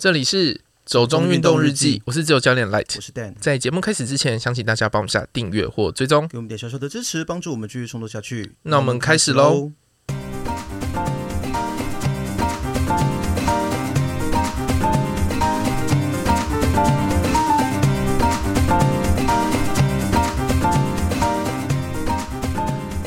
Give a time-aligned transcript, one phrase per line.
[0.00, 3.34] 这里是走中运动日记，我是自由教练 Light，我是 Dan。
[3.40, 8.52] 在节目开始之前，想请大家帮我们下订阅或追踪，给我们点小小的支持，帮助我们继续创作下去。
[8.62, 9.72] 那我们开始喽。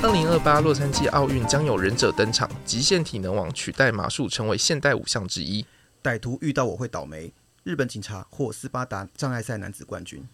[0.01, 5.65] 二零二八洛杉矶奥运将有忍者登场，极限体能王取代马术成为现代五项之一。
[6.03, 7.33] 歹徒遇到我会倒霉。
[7.63, 10.27] 日本警察获斯巴达障碍赛男子冠军。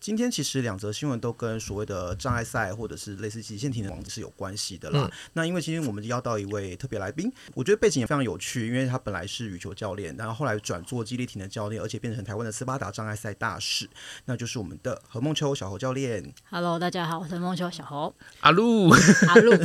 [0.00, 5.04] 今天其实两则新闻都跟所谓的障碍赛或者是类似极限体能王是有关系的啦。
[5.04, 13.88] 嗯、那因为今天我们邀到一位特别来宾，我觉得背景也非常有趣，因为他本来是羽球教练，然后后来转做肌力体能教练，而且变成台湾的斯巴达障碍赛大使，
[14.26, 16.34] 那就是我们的何梦秋小侯教练。
[16.50, 18.14] Hello，大家好，我是梦秋小侯。
[18.40, 19.52] 阿路，阿路。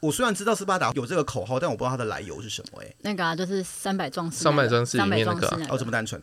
[0.00, 2.86] 我虽然知道斯巴达有这个口号，但我不知道它的来由是什么、欸。
[2.86, 6.20] 哎，那个啊，就是三百壮士，三百壮士里面那个、那个、哦，这么单纯。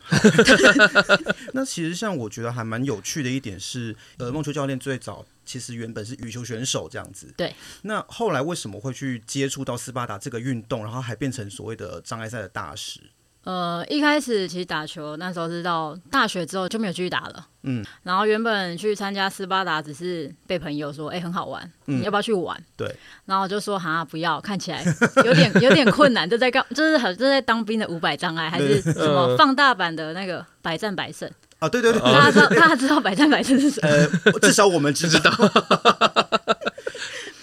[1.54, 7.32] 那其实像我觉得还蛮有趣的一点是，呃，梦秋教练最早其实原本是羽球选手这样子。
[7.36, 7.54] 对。
[7.82, 13.00] 那后来为什么会去接触到斯巴达这个运动，然后还变成所谓的障碍赛的大使？
[13.44, 22.62] 呃，一开始其实打球那时候是到大学之后就没有继续打了，嗯，然后原本去参加斯巴达只是被朋友说，哎、欸，很好玩，嗯，你要不要去玩？
[22.76, 22.94] 对，
[23.24, 24.84] 然后我就说，哈，不要，看起来
[25.24, 31.68] 有点 有点困难，就在刚就是很就在当兵的五百障碍，还是什么放大版的那个百战百胜啊？
[31.70, 33.88] 对对对，大家知道大家知道百战百胜是什么？
[33.88, 35.30] 呃，至少我们知道。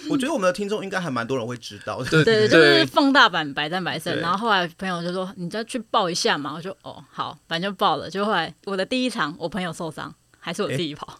[0.10, 2.10] 我觉得我们的听众应该还蛮多人会知道的。
[2.10, 4.18] 对 对，就是放大版白蛋白胜。
[4.20, 11.20] 然后后来朋友就说：“你再去报一下嘛。”我就：“哦，好，反正就报了。”就后来我的第一场，我朋友受伤，还是我自己跑。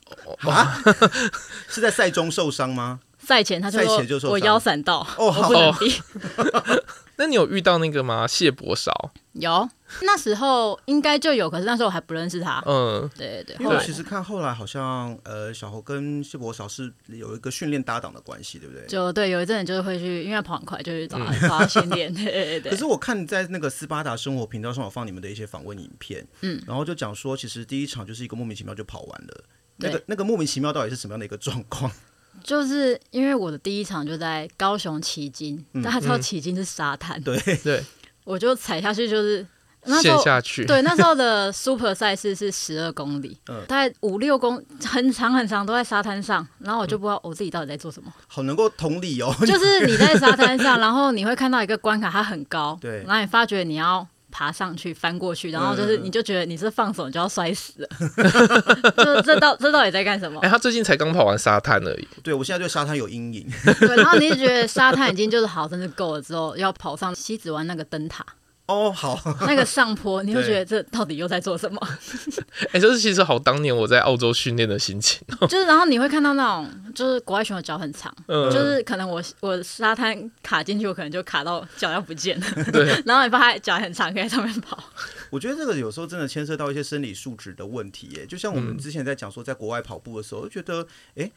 [0.50, 0.82] 啊？
[1.70, 3.00] 是在赛中受伤吗？
[3.18, 5.50] 赛前他就说：“我腰闪到。”哦，好。
[7.18, 8.28] 那你有遇到那个吗？
[8.28, 8.92] 谢伯韶？
[9.36, 9.70] 有，
[10.02, 12.64] 那时候应该就有，可是那时候我还不认识他。
[12.66, 13.58] 嗯，对对对。
[13.60, 18.86] 因为我其实看后来好像，呃，小侯跟谢伯少是有一个训练搭档的关系，对不对？
[18.88, 22.12] 就对，有一阵子就是会去，因为跑很快，就去找他找他训练。
[22.16, 22.72] 对对对。
[22.72, 29.44] 可是我看在那个斯巴达生活频道上，我放你们的一些访问影片，嗯，然后就讲说，其实第一场就是一个莫名其妙就跑完了。
[29.78, 31.92] 那个那个莫名其妙到底是什么样的一个状况？
[32.44, 37.82] 就是因为我的第一场就在高雄旗津，大、嗯、家知道旗津是沙滩，对对，
[38.26, 39.46] 我就踩下去就是
[39.86, 54.06] 那陷下去，对，那时候的 Super 赛事是十二公里，嗯，大概五六公很长很长都在沙滩上，然后我就不知道我自己到底在做什么，嗯、好能够同理哦，就是你在沙滩上， 然后你会看到一个关卡，它很高，对，然后你发觉你要。
[54.36, 57.88] 爬上去，翻过去，然后就是，你就觉得你是放手，你就要摔死了。
[58.98, 60.42] 这这到这到底在干什么？
[60.42, 62.06] 哎、欸，他最近才刚跑完沙滩而已。
[62.22, 63.50] 对，我现在对沙滩有阴影。
[63.80, 68.26] 对，然后你就觉得沙滩已经就是好，真的够了之后，要跑上西子湾那个灯塔。
[68.68, 71.80] 哦，好， 那个上坡，你会觉得这到底又在做什么？
[72.70, 75.22] 哎、欸，就是其实好当年我在澳洲训练的心情。
[75.42, 82.48] 就是，然后你会看到那种，就是国外选手脚很长，嗯、就是可能我我沙滩卡进去，我可能就卡到脚要不见了。
[82.72, 84.84] 对， 然后你发现脚很长，可以在上面跑。
[85.30, 88.26] 我觉得这个有时候真的牵涉到一些生理素质的问题，耶。
[88.26, 91.32] 就像我们之前在讲说，在国外跑步的时候，就觉得，哎、欸，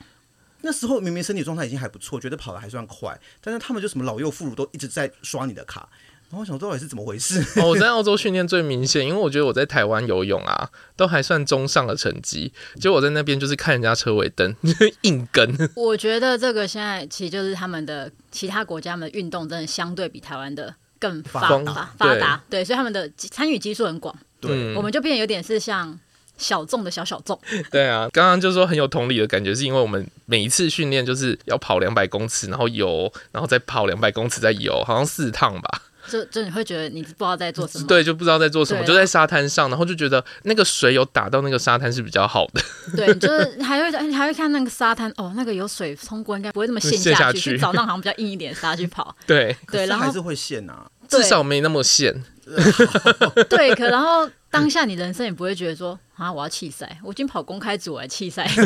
[0.63, 5.89] 那时候明明身体状态已经还不错，觉得跑的还算快，但是他们就什么老幼妇孺都一直在刷你的卡。
[6.31, 7.41] 然后我想到底是怎么回事？
[7.61, 14.55] 哦，我在澳洲训练最明显，因为我觉得我在台湾游泳啊，都还算中上的成绩，结果我在那边就是看人家车尾灯
[15.03, 15.71] 硬跟。
[15.75, 24.15] 我觉得这个现在其实就是他们的其他国家们的运动真的相对比台湾的更发达发达，对，所以他们的参与基数很广。
[24.41, 25.99] 对，我们就变得有点是像
[26.37, 27.41] 小众的小小众。
[27.73, 35.83] 对啊，刚刚就说很有同理的感觉，是因为我们每一次训练就是要跑两百公尺，然后游，然后再跑两百公尺再游，好像四趟吧。
[36.11, 42.63] 就就你会觉得你不知道在做什么，对，就不知道在做什么，就在沙滩上，然后就觉得那个水有打到那个沙滩是比较好的。
[42.97, 49.15] 对，就是还会还会看那个沙滩，哦，那个有水冲过，应该不会那么陷下去，下去去找那好像比较硬一点的沙去跑。
[49.27, 52.25] 对对，然后还是会陷啊，至少没那么陷。
[53.51, 58.51] 对，可然后当下你人生也不会觉得说啊，我要弃赛，我已经跑公开组来弃赛。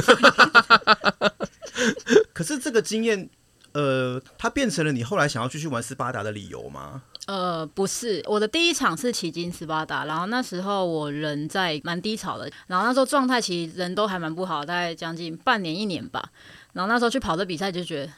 [2.33, 3.29] 可是这个经验，
[3.73, 7.03] 呃，它变成了你后来想要继续玩斯巴达的理由吗？
[7.27, 16.23] 呃，不是，我的第一场是旗津斯巴达，然后那时候我人在蛮低潮的，然后那时候状态其实人都还蛮不好，大概将近半年一年吧。
[16.73, 18.13] 然后那时候去跑这比赛，就觉得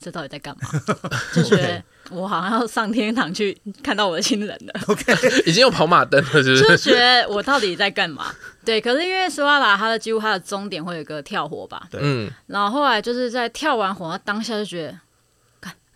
[0.00, 0.68] 这到底在干嘛？
[1.34, 4.80] 就觉得我好像要上天堂去看到我的亲人了。
[4.88, 5.12] OK，
[5.44, 6.62] 已经有跑马灯了，是不是？
[6.62, 8.32] 就觉得我到底在干嘛？
[8.64, 11.86] 对，可是因为斯巴达它的几乎它的终点会有一个跳火吧？
[11.90, 12.30] 对，嗯。
[12.46, 14.98] 然后后来就是在跳完火，当下就觉得。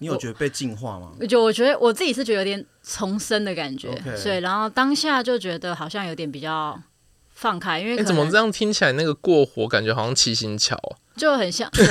[0.00, 1.12] 你有觉得被净化吗？
[1.29, 6.81] 就我觉得我自己是觉得有点重生的感觉，Okay 所以然后当下就觉得好像有点比较
[7.29, 10.97] 放开，因为、欸、怎么这样听起来那个过火感觉好像七星桥、啊。
[11.21, 11.87] 就很像 对，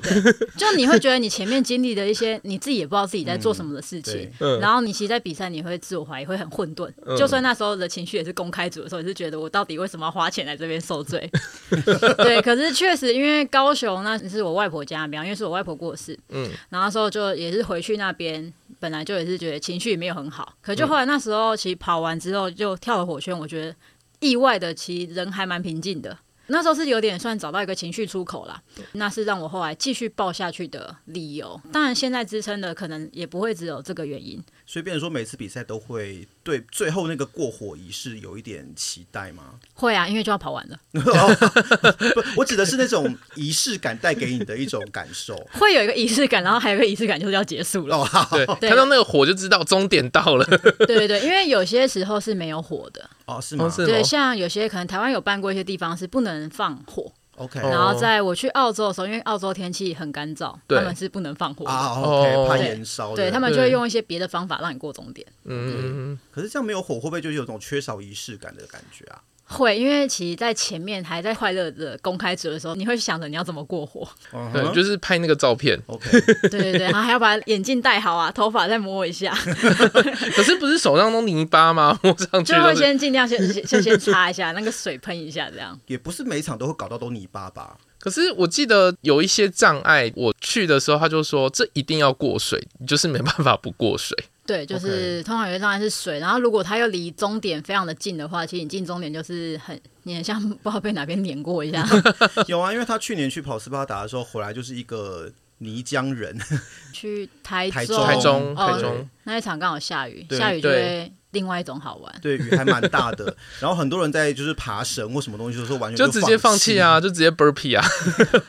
[0.00, 6.90] 对，就你会觉得你前面经历的一些，你自己也不知道自己在做什么的事情，嗯、然后你其实，在比赛你会自我怀疑，会很混沌。
[7.04, 11.30] 嗯、就算那时候的情绪也是公开组的时候，也是觉得我到底为什么要花钱来这边受罪？
[12.16, 18.50] 对，可是确实因为高雄那是我外婆家那边，因为是我外婆过世，嗯，然后那时候就也是回去那边，
[18.80, 23.74] 本来就也是觉得情绪也没有很好，可就后来那时候其实跑完之后就跳了火圈，我觉得
[24.20, 26.16] 意外的其实人还蛮平静的。
[26.48, 28.62] 那时候是有点算找到一个情绪出口啦，
[28.92, 31.60] 那是让我后来继续抱下去的理由。
[31.72, 34.42] 当然，现在支撑的可能也不会只有这个原因。
[34.66, 39.54] 所以，变成说每次比赛都会对最后那个过火仪式有一点期待吗？
[39.74, 40.76] 会啊，因为就要跑完了。
[40.92, 45.36] 不，我指的是那种仪式感带给你的一种感受。
[45.54, 47.96] 会有一个仪式感，然后还有一个仪式感就是要结束了。
[47.96, 50.44] 哦，对，对看到那个火就知道终点到了。
[50.86, 53.08] 对对对，因为有些时候是没有火的。
[53.26, 53.72] 哦，是吗？
[53.76, 57.12] 对，像有些可能台湾有办过一些地方是不能放火。
[57.36, 61.70] OK，然后在我去澳洲的时候，因为澳洲天气很干燥，他们是不能放火的。
[61.70, 63.14] 啊，OK，怕燃烧。
[63.14, 65.26] 对，他们就会用一些别的方法让你过终点。
[65.44, 69.20] 嗯，可是这样没有火，会不会就有种缺少仪式感的感觉啊？
[69.48, 74.06] 会，因为其实，在前面还在快乐的公开组的时候，你会想着你要怎么过火。
[74.52, 75.80] 对，就是拍那个照片。
[75.86, 76.10] OK，
[76.50, 79.32] 对对对，然后还要把眼镜戴好啊，头发再摸一下。
[80.34, 81.98] 可是不是手上都泥巴吗？
[82.02, 85.78] 摸上去就会先尽量先先先擦一下，那个水喷一下，这样。
[85.86, 87.76] 也不是每场都会搞到都泥巴吧？
[87.98, 94.16] 可是我记得有一些障碍，我去的时候他就说这一定要过水，你就是没办法不过水。
[94.46, 101.86] 对，就是通常有些障碍是水，然后如果它又离终点非常的近的话，其实你进终点就是很，你很像 不知道被哪边碾过一样。
[102.46, 106.38] 有啊，因为他去年去跑斯巴达的时候回来就是一个泥浆人。
[106.94, 111.12] 去台台中台中台中，哦，中那一场刚好下雨，下雨就会。
[111.36, 117.84] 另外一种好玩，对，雨还蛮大的， 然后很多人在就是爬绳或什么东西，就说完全就直接放弃啊，就直接 burpee 啊，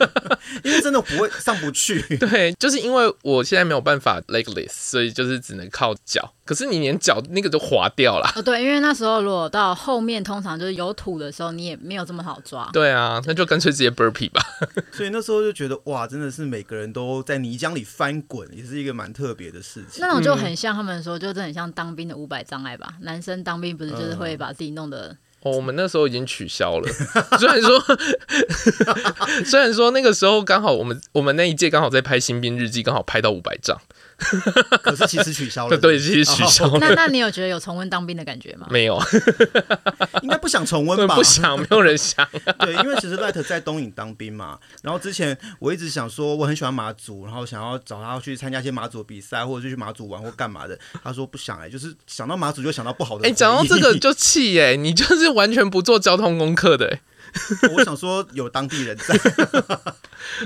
[0.64, 2.00] 因为真的不会上不去。
[2.16, 6.32] 对，就是因为我现在没有办法 legless，所以就是只能靠脚。
[6.48, 8.32] 可是你连脚那个都滑掉了。
[8.34, 12.66] 哦，对，因为那时候如果到后面，通常就是有土的时候，你也没有这么好抓。
[12.72, 14.40] 对啊，那就干脆直接 burpee 吧。
[14.90, 20.00] 所以那时候就觉得哇，真的是每个人都在泥浆里翻滚，也是一个蛮特别的事情。
[20.00, 22.94] 那种就很像他们说，就真的很像当兵的五百障碍吧？
[23.02, 25.14] 男生当兵不是就是会把自己弄得……
[25.42, 26.88] 哦，我们那时候已经取消了。
[27.38, 27.84] 虽然说，
[29.44, 33.78] 虽然说那个时候刚好我们我们那一届刚好在拍新兵日记，刚好拍到五百丈。
[34.82, 36.78] 可是其实取消了对，其实取消了。
[36.80, 38.66] 那那你有觉得有重温当兵的感觉吗？
[38.68, 39.00] 没有，
[40.22, 41.14] 应该不想重温吧？
[41.16, 42.26] 不想，没有人想。
[42.58, 50.76] 对，因为其实 Light 在东影当兵嘛，然后之前我一直想说我很喜欢马祖，然后想要找他去参加一些马祖比赛，或者就去马祖玩或干嘛的。
[51.04, 53.24] 他说不想哎、欸，就是想到马祖就想到不好的。
[53.24, 57.00] 哎、欸，讲到这个就气哎、欸，你就是完全不做交通功课的、欸。
[57.76, 59.14] 我想说有当地人在，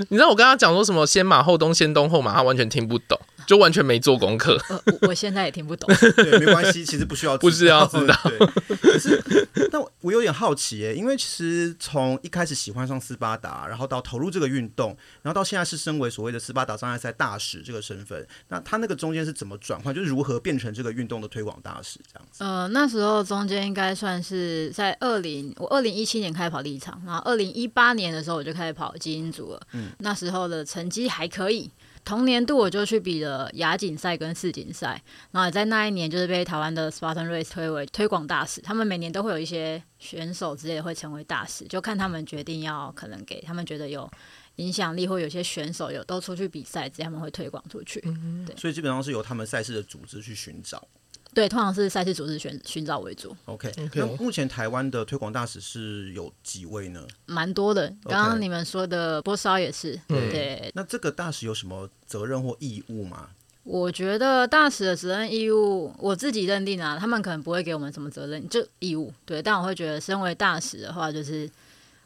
[0.09, 3.17] 你知道我跟他讲说什么先马后东，先东后马，他完全听不懂。
[3.45, 5.89] 就完全没做功课、呃，我我现在也听不懂。
[6.15, 8.15] 对，没关系，其实不需要，不需要知道。
[8.23, 8.37] 对，
[8.77, 19.93] 可是，但我有点好奇耶，因为其实从一开始喜欢上斯巴达，然后到投入这个运动，然后到现在是身为所谓的斯巴达障碍赛大使这个身份，那他那个中间是怎么转换？
[19.93, 22.43] 就是如何变成这个运动的推广大使这样子？
[22.43, 29.61] 呃，那时候中间应该算是在二零，我二零一七年开始跑第一场，然后二零一八年的时候我就开始跑基因组了。
[29.73, 31.69] 嗯，那时候的成绩还可以。
[32.05, 38.59] 同年度我就去比了亚锦赛跟世锦赛，然后也在那一年就是被台湾的 Spartan Race 推为推广大使。
[38.61, 44.09] 他们每年都会有一些选手之类的会成为大使，就看他们决定要可能给他们觉得有
[44.57, 48.01] 影响力或有些选手有都出去比赛，他们会推广出去。
[48.05, 50.87] 嗯，对，所以基本上是由他们赛事的组织去寻找。
[51.33, 53.35] 对，通常是赛事组织寻寻找为主。
[53.45, 57.05] OK，那目前台湾的推广大使是有几位呢？
[57.25, 59.99] 蛮多的，刚刚你们说的波烧也是。
[60.07, 63.29] 对，那这个大使有什么责任或义务吗？
[63.63, 69.13] 我觉得大使的责任义务，我自己认定啊，他们可能不会给我们什么责任，就义务。
[69.25, 71.49] 对，但我会觉得，身为大使的话，就是。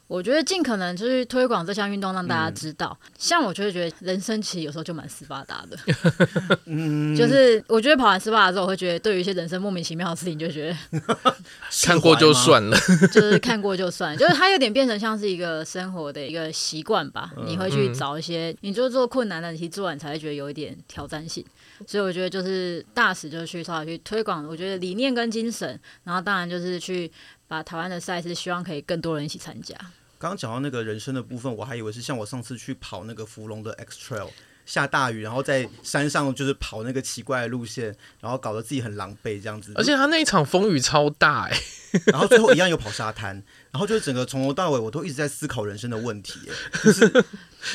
[0.07, 2.97] 我觉得尽可能就是推广这项运动，让大家知道。
[3.03, 5.77] 嗯、像我就会觉得人生其实有时候就蛮斯巴达的，
[6.65, 11.15] 嗯，就是我觉得跑完斯巴达之后，我会觉得对于一些人生莫名其妙的事情，就觉得
[11.83, 12.77] 看过就算了，
[13.11, 17.31] 就是看过就算，就是它有点变成像是一个生活的一个习惯吧。
[17.35, 21.45] 嗯、你会去找一些，你就做困难的，你做完你才会觉得有一点挑战性。
[21.85, 27.11] 所以我觉得就是大使就是去稍微去推广，我觉得理念跟精神，然后当然就是去。
[27.49, 29.73] 把台湾的赛事，希望可以更多人一起参加。
[30.19, 34.29] 刚刚讲到那个人生的部分，我还以为是像我上次去跑那个福隆的 X Trail，
[34.67, 39.71] 下大雨，然后在山上就是跑那个奇怪的路线，然后搞得自己很狼狈这样子。
[39.75, 47.25] 而且他那一场风雨超大哎、欸， 然后最后一样又跑沙滩，然后就是整个从头到尾我都一直在思考人生的问题、欸，就是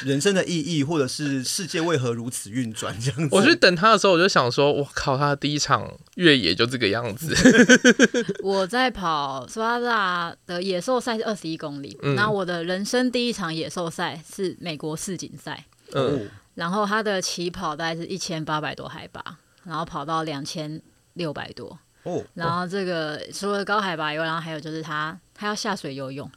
[0.05, 3.35] 人生的意义，或者是世界为何如此运转这样子。
[3.35, 7.35] 我去等他的时候，我就想说，我靠，他的第一场越野就这个样子。
[8.45, 15.65] 我在跑斯巴达的野兽赛是二十一公里，那、嗯、我的人生第一场野兽赛是美国世锦赛。
[15.95, 16.29] 嗯。
[16.55, 19.23] 然后它的起跑大概是一千八百多海拔，
[19.65, 20.81] 然后跑到两千
[21.15, 21.79] 六百多。
[22.03, 22.23] 哦。
[22.35, 26.31] 然后这个除了高海拔以外，然后还有就是他他要下水游泳。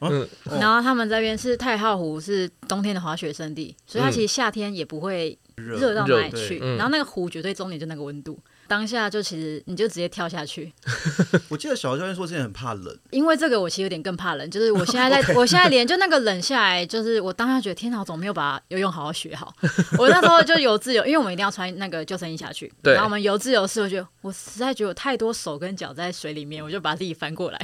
[0.00, 0.28] 嗯。
[0.60, 6.58] 然后他们这边是太浩湖，是冬天的滑雪胜地，所以它其实夏天也不会热到哪里去。
[6.76, 8.38] 然后那个湖绝对终点就那个温度。
[8.72, 10.72] 当下就其实你就直接跳下去。
[11.50, 14.50] 我记得小教练说之前很怕冷，因为这个我其实有点更怕冷。
[14.50, 19.54] 就是我现在在， 我现在连就那个冷下来，就是我当下觉得天哪，我怎么没有把游泳好好学好。
[19.98, 22.72] 我那时候就游自由，因为我们一定要穿那个救生衣下去。
[22.82, 22.94] 对。
[22.94, 27.60] 然后我们游自由式，我觉得我实在觉得有太多手跟脚在水里面，我就把自己翻过来，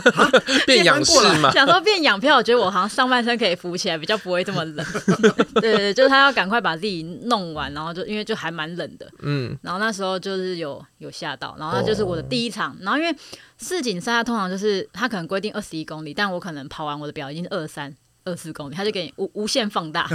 [0.68, 1.50] 变仰式嘛。
[1.52, 4.86] 想说变仰漂，我觉得我好像上半身可以浮起来，比较不会这么冷。
[5.54, 9.10] 对，对对，就是他要赶快把自己弄完，然后就因为就还蛮冷的。
[9.20, 9.56] 嗯。
[9.62, 10.41] 然后那时候就是。
[10.42, 13.16] 是有有吓到，然后那就是我的第一场，然后因为
[13.58, 17.94] 世锦赛它通常就是它可能规定二十一公里，但我可能跑完我的表已经是二三
[18.24, 20.06] 二四公里，他就给你无无限放大。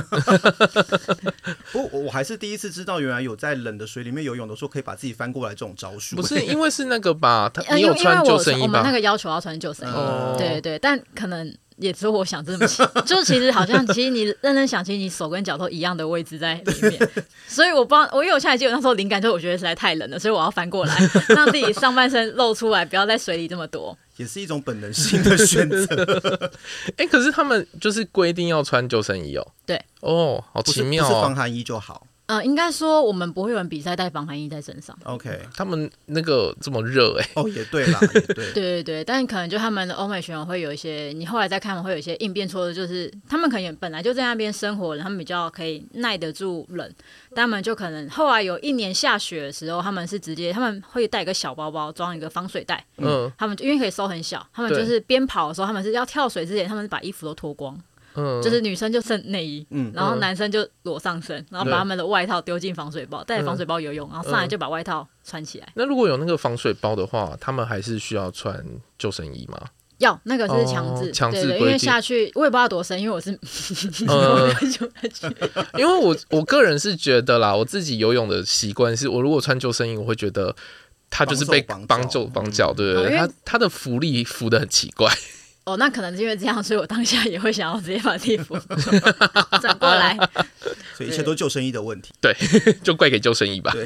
[1.72, 6.16] 不过我还是第一次知道，原来有在冷的水里面游泳的时候可以把自己翻过来这种招数。
[6.16, 7.50] 不是因为是那个吧？
[7.54, 8.66] 他你有穿救生衣吧？
[8.66, 11.56] 我们那个要求要穿救生衣，哦、对对，但可能。
[11.78, 17.10] 也只有我想这么想，就其实好像，其实你认真想，其实你手跟脚都一样的位置在里面，
[17.48, 20.96] 所以我不知道，我因为我现在记得那时候灵感，就我觉得实在太冷了，所以我要翻过来，
[21.30, 26.52] 让自己上半身露出来，不要在水里这么多，也是一种本能性的选择。
[26.98, 29.48] 哎、欸，可是他们就是规定要穿救生衣哦。
[29.66, 32.08] 对，哦，好奇妙哦，不是防寒衣就好。
[32.28, 34.98] 嗯，应该说我们不会有人比赛带防寒衣在身上。
[35.06, 37.32] OK，他们那个这么热哎、欸。
[37.36, 38.52] 哦，也对啦，也对。
[38.52, 46.94] 对对对，但可能就他们的欧美选手会有一些，你后来再看会有一些应变措施，就是他们可能本来就在那边生活，他们比较可以耐得住冷，
[47.34, 57.82] 但他们就可能后来有一年下雪的时候，他们是直接他们会带一个小包包装一个防水袋，嗯，他们因为可以收很小，他们就是边跑的时候，他们是要跳水之前，他们是把衣服都脱光。
[58.18, 65.70] 嗯，就是女生就剩内衣，嗯，然后男生就裸上身，然后把他们的外套丢进防水包，带着防水包游泳，然后上来就把外套穿起来。
[65.76, 68.66] 那如果有那个防水包的话，他们还是需要穿
[68.98, 69.60] 救生衣吗？
[70.00, 71.60] 要，那个是强制，强制规定。
[71.60, 73.32] 因为下去我也不知道多深，因为我是，
[75.78, 80.56] 因为我我个人是觉得啦，我自己游泳的习惯是我如果穿救生衣，我会觉得
[81.10, 83.18] 他就是被绑住绑脚，对不对？
[83.18, 85.12] 他他的浮力浮的很奇怪。
[85.68, 88.58] 哦，那可能是因为这样，所以我当下也会想要直接把衣服
[89.62, 90.18] 转过来，
[90.96, 92.14] 所以一切都救生衣的问题。
[92.22, 92.34] 对，
[92.82, 93.72] 就怪给救生衣吧。
[93.74, 93.86] 对。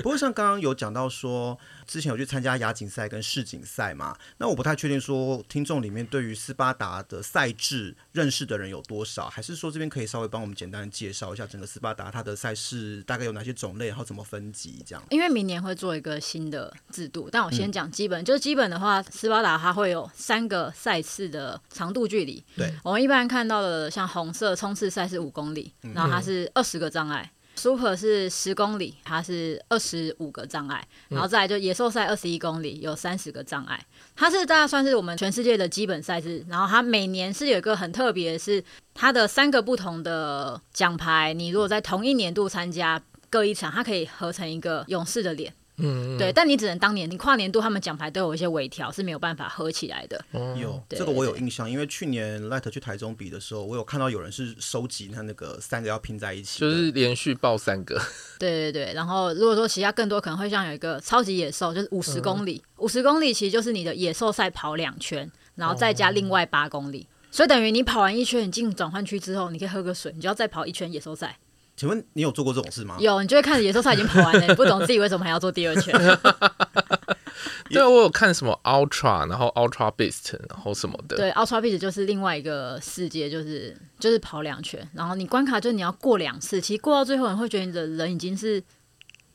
[0.00, 1.58] 不过像刚刚有讲到说。
[1.86, 4.16] 之前有去参加亚锦赛跟世锦赛嘛？
[4.38, 15.02] 那我不太确定说听众里面对于斯巴达的赛制认识的人有多少，还是说这边可以稍微帮我们简单介绍一下整个斯巴达它的赛事大概有哪些种类，然后怎么分级这样？
[15.10, 22.42] 因为明年会做一个新的制度，但我先讲基本，嗯、就是基本的话，斯巴达它会有三个赛事的长度距离。
[22.56, 27.22] 对，我们一般看到的像红色冲刺赛是五公里，然后它是二十个障碍。
[27.22, 33.78] 嗯 Super 是十公里，它是二十五个障碍，然后再来就野兽赛二十一公里，有三十个障碍。
[34.16, 38.62] 它是大概算是我们全世界的基本赛事，然后它每年是有一个很特别的是
[38.94, 45.52] 它的三个不同的奖牌，你如果在同一年度参加各一场，它可以合成一个勇士的脸。
[45.78, 50.22] 嗯，对，但你只能当年，你跨年度他们奖牌都有一些微调，是没有办法合起来的。
[50.56, 58.00] 有这个我有印象，因为去年 Light 去台中比的时候，我有看到有人是收集他那个三个要拼在一起，就是连续报三个。
[58.38, 71.38] 对对对，然后如果说其他更多，可能会像有一个超级野兽，就是五十公里，五十公里其实就是你的野兽赛跑两圈，然后再加另外八公里，所以等于你跑完一圈，你进转换区之后，你可以喝个水，你就要再跑一圈野兽赛。
[71.76, 72.96] 请问你有做过这种事吗？
[73.00, 75.92] 有，你就会看着野兽赛已经跑完了，你不懂自己为什么还要做第二圈。
[77.70, 81.16] 对，我有看什么 Ultra，然后 Ultra Beast，然后什么的。
[81.16, 88.62] 对，Ultra Beast 就是另外一个世界，就是就是跑两圈，然后你关卡就是你要过两次，其实过到最后你会觉得你的人已经是，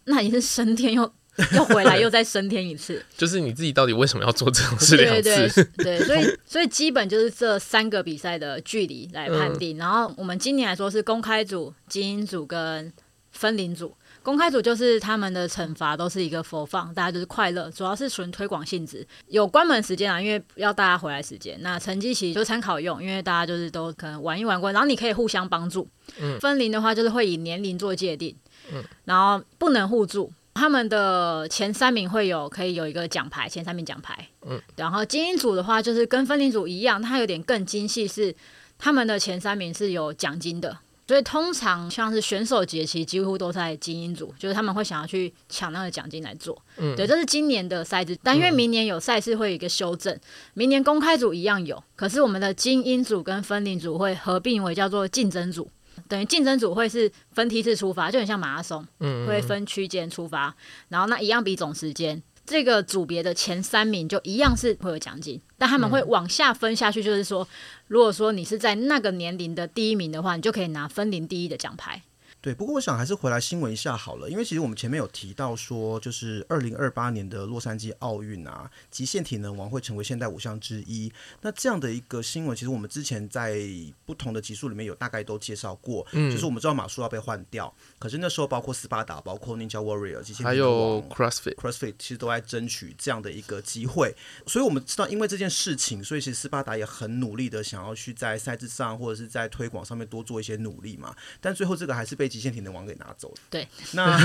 [0.04, 1.12] 那已经是升天又。
[1.56, 5.22] 又回来，又再升天一次，就是你自己到底为什么要做这种事两次？
[5.22, 5.50] 对
[5.84, 9.78] 对对，对，所以所以基本就是这三个比赛的距离来判定。
[9.78, 12.92] 嗯、然后我们今年来说是公开组、精英组跟
[13.32, 13.96] 分龄组。
[14.24, 19.08] 公开组就是他们的惩罚都是一个 for fun，大家就是快乐，主要是纯推广性质。
[19.28, 21.58] 有关门时间啊，因为要大家回来时间。
[21.62, 25.88] 那成绩其实就参考用，因为大家就是都可能玩一玩过，然后你可以互相帮助。
[26.20, 28.36] 嗯，分龄的话就是会以年龄做界定。
[28.74, 30.30] 嗯，然后不能互助。
[30.58, 34.28] 他们的前三名会有可以有一个奖牌，前三名奖牌。
[34.50, 38.36] 嗯，然后精英组的话就是跟分龄组一样，它有点更精细，是
[38.80, 40.80] 他们的前三名是有奖金的。
[41.08, 46.62] 所以通常像是选手节，其实几乎都在精英组，就是他们会想要去抢那个奖金来做。
[46.76, 50.20] 嗯，对，这是今年的赛制，但因为明年有赛事会有一个修正，
[50.54, 55.70] 明年公开组一样有，可是我们的精英组跟分龄组会合并为叫做竞争组。
[56.08, 60.56] 等于竞争组会是分梯次出发，就很像马拉松，嗯，会分区间出发，
[60.90, 67.48] 然后那一样比总时间，这个组别的前三名就一样是会有奖金，但他们会往下分下去，就是说，
[67.88, 72.02] 如果说你是在那个年龄的第一名的话，你就可以拿分龄第一的奖牌。
[72.40, 81.12] 对，不过我想还是回来新闻一下好了，因为其实我们前面有提到说，就是二零二八年的洛杉矶奥运啊，极限体能王会成为现代五项之一。
[81.42, 83.60] 那这样的一个新闻，其实我们之前在
[84.06, 94.16] 不同的集数里面有大概都介绍过，嗯，就是我们知道马术要被换掉，可是那时候包括斯巴达、包括 Ninja Warrior、极限还有 CrossFit、CrossFit 其实都在争取这样的一个机会。
[94.46, 101.16] 所以我们知道，因为这件事情，所以其实斯巴达也很努力的想要去在赛制上或者是在推广上面多做一些努力嘛。
[101.42, 103.08] 但最后这个还是被极限体能王给拿。
[103.18, 104.16] 走对，那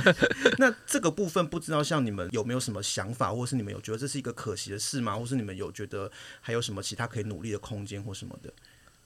[0.56, 5.14] 那这个部分不知道像你们有没有什么想法，或是你们有觉得这是一个可惜的事吗？
[5.14, 6.10] 或是你们有觉得
[6.40, 8.50] 还有什么其他可以努力的空间或什么的？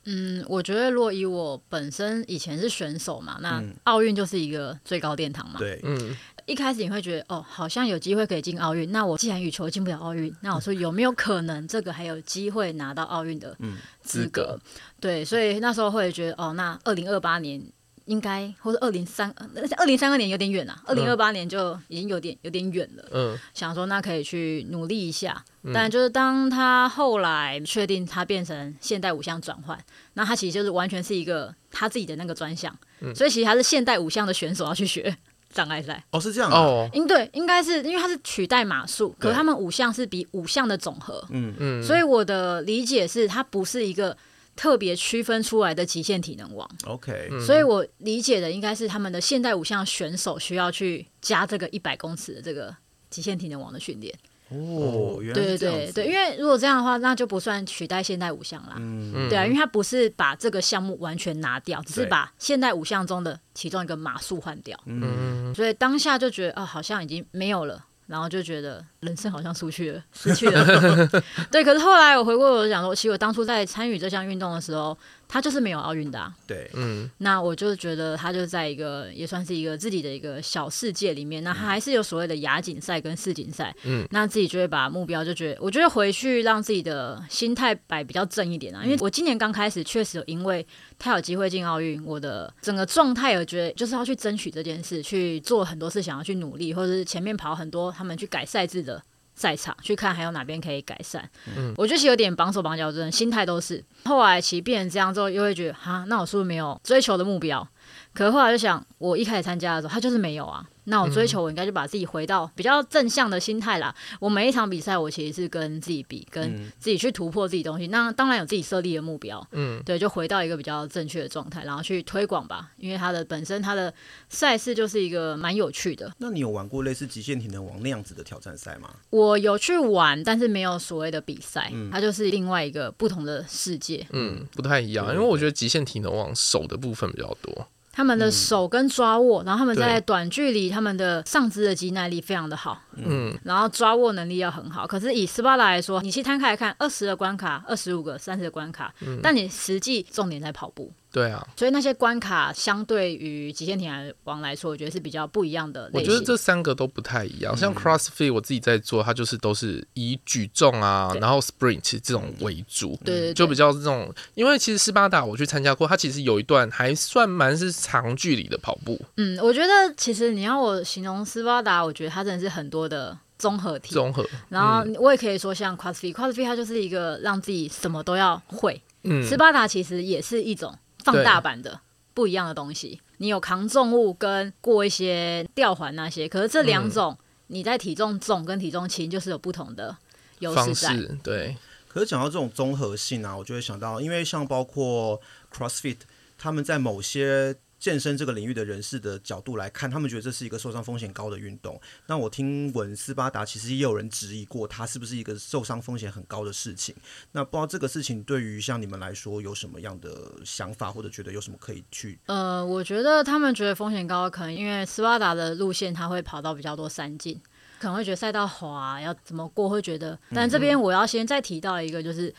[0.04, 5.58] 嗯，我觉得若以我本身以前是选手嘛，那奥运就是一个最高殿堂嘛。
[5.58, 6.16] 对，嗯，
[6.46, 8.92] 一开始你会觉得哦，好像有机会可以进奥运。
[8.92, 13.56] 那我既然羽球进不了奥运，那我说有没有可能这个还有机会拿到奥运的
[14.02, 14.56] 资格？
[14.56, 17.60] 嗯，对，所以那时候会觉得哦，那二零二八年。
[18.06, 19.32] 应该或者二零三
[19.76, 23.04] 二零三二年有点远了，二零二八年就已经有点有点远了。
[23.12, 29.78] 嗯，想说那可以去努力一下，嗯、但就是当他后来确定他变成现代五项转换，
[30.14, 35.16] 那他其实就是完全是一个他自己的那个专项，嗯、所以其实他是现代五项的选手要去学
[35.50, 36.02] 障碍赛。
[36.10, 36.88] 哦，是这样哦。
[36.92, 41.24] 应对应该是因为他是取代马术，可是他们五项是比五项的总和。
[41.30, 44.16] 嗯嗯，所以我的理解是，他不是一个。
[44.54, 52.74] 特别区分出来的极限体能王，OK，所以我理解的应该是他们的现代五项选手需要去加这个一百公尺的这个
[53.08, 54.14] 极限体能王的训练。
[54.50, 58.74] 哦，原来对对对对，因为如果这样的话，那就不算取代现代五项啦。
[58.76, 64.78] 嗯，对啊，因为他不是把这个项目完全拿掉，只是把现代五项中的其中一个马术换掉。
[64.84, 67.86] 嗯，所以当下就觉得啊，好像已经没有了。
[68.12, 71.08] 然后就觉得人生好像失去了， 失去了。
[71.50, 74.96] 对，可是后来我回过头想说，其实我当初在参与这项运动的时候。
[75.32, 90.66] 他就是没有奥运的，啊，对，嗯，那我就觉得他就在一个也算是一个自己的一个小世界里面，那他还是有所谓的亚锦赛跟世锦赛，嗯，那自己就会把目标就觉得，我觉得回去让自己的心态摆比较正一点啊，因为我今年刚开始确实有因为
[90.98, 99.02] 他有机会进奥运，我的整个状态我觉得就是要去争取这件事，去做很多事，想要去努力，或者是前面跑很多他们去改赛制的。
[99.42, 103.82] 赛场去看还有哪边可以改善，嗯，我觉得其实有点绑手绑脚，真的心态都是。
[104.04, 107.66] 后来其实变成这样之后，又会觉得，哈，那我是不是没有追求的目标？
[108.14, 110.64] 可是后来就想，我一开始参加的时候，他就是没有啊。
[110.84, 113.94] 那我追求，我应该就把自己回到比较正向的心态啦。
[114.20, 117.86] 我每一场比赛，我其实是跟自己比，跟自己去突破自己东西。
[117.86, 122.70] 那当然有自己设立的目标，嗯，对，就回到一个比较正确的状态，然后去推广吧。
[122.78, 123.92] 因为它的本身，它的
[124.28, 126.12] 赛事就是一个蛮有趣的。
[126.18, 128.90] 那你有玩过类似极限体能王那样子的挑战赛吗？
[129.10, 135.06] 我有去玩，但是没有所谓的比赛，嗯，它就是另外一个不同的世界，嗯，不太一样。
[135.14, 137.68] 因为我觉得极限体能王手的部分比较多。
[137.92, 144.86] 他们的手跟抓握，嗯、然后他们在短距离，他们的上肢的肌耐力非常的好，嗯，然后抓握能力要很好。
[144.86, 150.90] 可是以斯巴达来说，你去摊开来看，二十的关卡，二十五个、三十的关卡，嗯、但你实际重点在跑步。
[151.12, 155.90] 对啊，所以那些关卡相对于极限体能王来说，我觉得是比较不一样的。
[155.92, 157.54] 我觉得这三个都不太一样。
[157.54, 164.10] 像 CrossFit，我自己在做，它就是都是以举重啊，然后 Sprint 这种为主，对，就比较这种。
[164.34, 168.98] 因为其实斯巴达我去参加过，它其实有一段还算蛮是长距离的跑步。
[169.18, 173.92] 嗯，我觉得其实你要我形容斯巴达，我觉得它真的是很多的综合体。
[173.92, 174.26] 综合。
[174.48, 178.80] 然后我也可以说像 CrossFit，CrossFit 它就是一个让自己什么都要会。
[179.02, 180.74] 嗯，斯巴达其实也是一种。
[181.04, 181.80] 放大版的
[182.14, 187.16] 不一样的东西，你有扛重物跟过一些吊环那些，可是这两种
[187.48, 189.96] 你在体重重跟体重轻就是有不同的
[190.40, 190.96] 优势在。
[191.22, 191.56] 对，
[191.88, 195.20] 可是讲到这种综合性啊，我就会想到，因为像包括
[195.52, 195.98] CrossFit，
[196.38, 201.80] 他们在某些健身这个领域的人士的角度来看，他们觉得这是一个受伤风险高的运动。
[202.06, 206.94] 那我听闻斯巴达其实也有人质疑过，它是不是一个受伤风险很高的事情？
[207.32, 212.20] 那不知道这个事情对于像你们来说有什么样的想法，或者觉得有什么可以去？
[212.26, 217.40] 呃，我觉得他们觉得风险高，可能因为斯巴达的路线它会跑到比较多山径。
[217.80, 220.16] 可能会觉得赛道滑要怎么过，会觉得。
[220.32, 222.32] 但这边我要先再提到一个，就是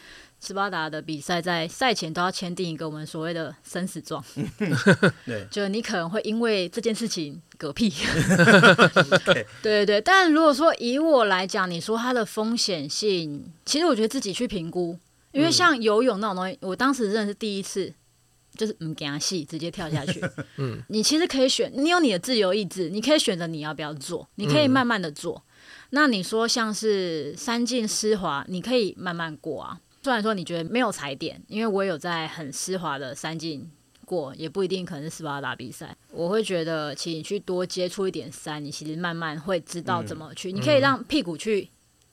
[0.44, 4.24] 斯巴达的比赛在赛前都要签订一个我们所谓的生死状。
[5.26, 7.90] 对，就你可能会因为这件事情嗝屁。
[9.24, 15.00] 对对对，但如果说以我来讲，你说它的风险性，其实我觉得自己去评估，
[15.32, 17.94] 因为像游泳那种东西，我当时真的是第一次。
[18.56, 20.24] 就是唔惊戏，直接跳下去。
[20.58, 25.44] 嗯，你其实可以选，你有你的自由意志，你可以选择你要不要做，你可以慢慢的做。
[25.44, 25.50] 嗯、
[25.90, 29.80] 那你说像是三进湿滑，你可以慢慢过啊。
[30.04, 33.72] 虽然说你觉得没有踩点，因为我有在很湿滑的山径
[34.06, 35.96] 过，也不一定可能是斯巴达比赛。
[36.12, 40.52] 我会觉得，请你去多接触一点山，你其实慢慢会知道怎么去。
[40.52, 41.70] 嗯、你可以让屁股去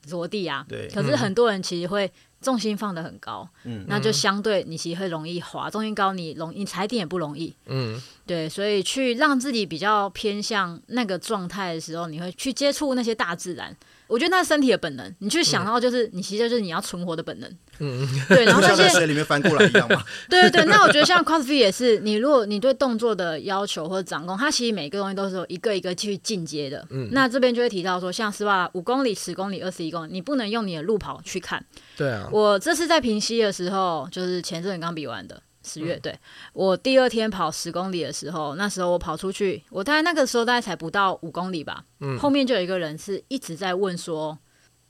[0.07, 0.65] 着地啊。
[0.69, 0.89] 对。
[0.89, 2.11] 可是很多人其实会。
[2.43, 5.69] 重心放得很高，嗯，那就相对你其实会容易滑。
[5.69, 13.77] 重心高，你容易你踩点也不容易，嗯，对，所以去让自己比较偏向那个状态的时候，你会去接触那些大自然。
[14.11, 20.65] 我觉得那是身体的本能，你去想到就是、嗯、你其实就是你要存活的本能，嗯，对，然后像在水里面翻过来一样嘛， 对对对。
[20.65, 26.85] 那我觉得像 CrossFit 也是，你如果你对动作的要求或者掌控，它其实每个东西都是有一个一个去进阶的。
[26.91, 31.65] 嗯，那这边就会提到说，像斯巴达五公里、十公里、二十一公里，你不能用你的路跑去看。
[31.97, 35.41] 对啊，我这次在平溪的时候，就是前阵子刚比完的。
[35.63, 36.19] 十月，对，
[36.53, 44.39] 我第二天跑十公里的时候，那时候我跑出去，我大概那个时候大概才不到五公里吧，嗯，后面就有一个人是一直在问说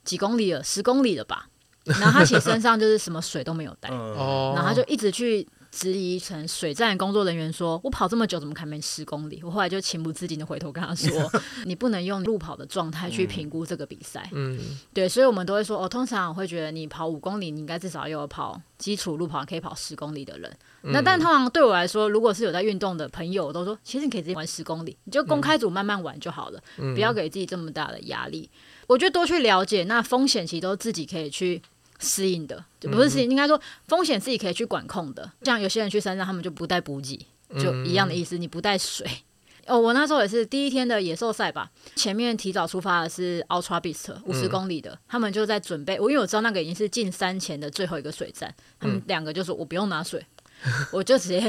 [0.03, 1.47] 几公里了，十公里了吧，
[1.85, 5.47] 然后他其实身上就是什么水都没有带，然后他就一直去。
[5.71, 11.31] 质疑成水站工作人员说：“我跑这么久，怎么还没十公里？”我后来就情不自禁的回头跟他说：
[11.65, 14.59] “你不能用路跑的状态去评估这个比赛。”嗯，
[14.93, 20.51] 对，所以我们都会说：“哦，通常我会觉得你跑五公里，你应该至少要有跑基础路跑可以跑十公里的人。
[20.83, 28.49] 嗯、那但通常对我来说，如果是有在运动的朋友，我都说其实你可以直接玩十公里，你就公开组慢慢玩就好了，嗯、不要给自己这么大的压力。
[28.87, 31.61] 我觉得多去了解，那风险其实都自己可以去。”
[32.01, 35.31] 适应的，就不是适应，应该说风险自己可以去管控的。
[35.43, 37.25] 像有些人去山上，他们就不带补给，
[37.59, 39.07] 就一样的意思，你不带水。
[39.67, 45.99] 哦，我那时候也是第一天的野兽赛吧，前面提早出发的是 Ultra Beast 五十公里的，他们就在准备。
[45.99, 50.25] 我因为我知道那个已经是进山前的最后一个水站，他们两个就说我不用拿水，
[50.91, 51.39] 我就直接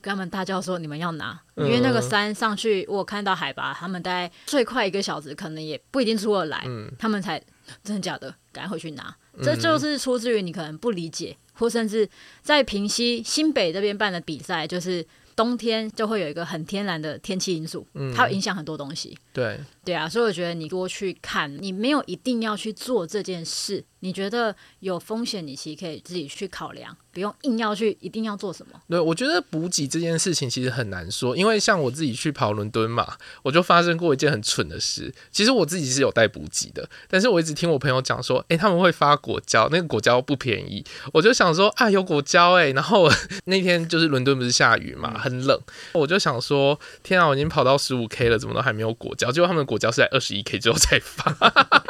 [0.00, 6.66] 跟他们大叫说你们要拿，因为那个山上去我看到海拔，他们大概最快一个小时可能也不一定出得来，
[6.98, 7.40] 他们才
[7.84, 9.14] 真的假的赶快回去拿。
[9.42, 12.08] 这就是出自于你可能不理解，或甚至
[12.42, 19.16] 在平西新北这边办的比赛，就是冬天就会有一个很天然的天气因素，它会影响很多东西。
[19.32, 23.84] 对对啊，所以我觉得你多去看，你没有一定要去做这件事。
[24.02, 28.72] 你觉得有风险，你其实可以自己去考量，不用硬要去一定要做什么。
[28.88, 35.12] 对，我觉得补给这件事情其实很难说，因为像我自己去跑伦敦嘛，我就发生过一件很蠢的事。
[35.30, 40.82] 其实我自己是有带补给的，但是我一直听我朋友讲说，哎、他们会发果胶，那个果胶不便宜。
[41.12, 43.06] 我就想说，啊，有果胶哎、然后
[43.44, 45.60] 那天就是伦敦不是下雨嘛，很冷，
[45.92, 49.30] 我就想说，天啊，我已经跑到十五 K 了，怎么都还没有果胶？
[49.30, 51.32] 结果他们果胶是在二十一 K 之后才发，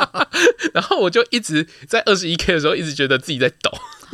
[0.74, 2.02] 然后我就一直在。
[2.10, 3.70] 二十一 K 的时候，一直觉得自己在抖，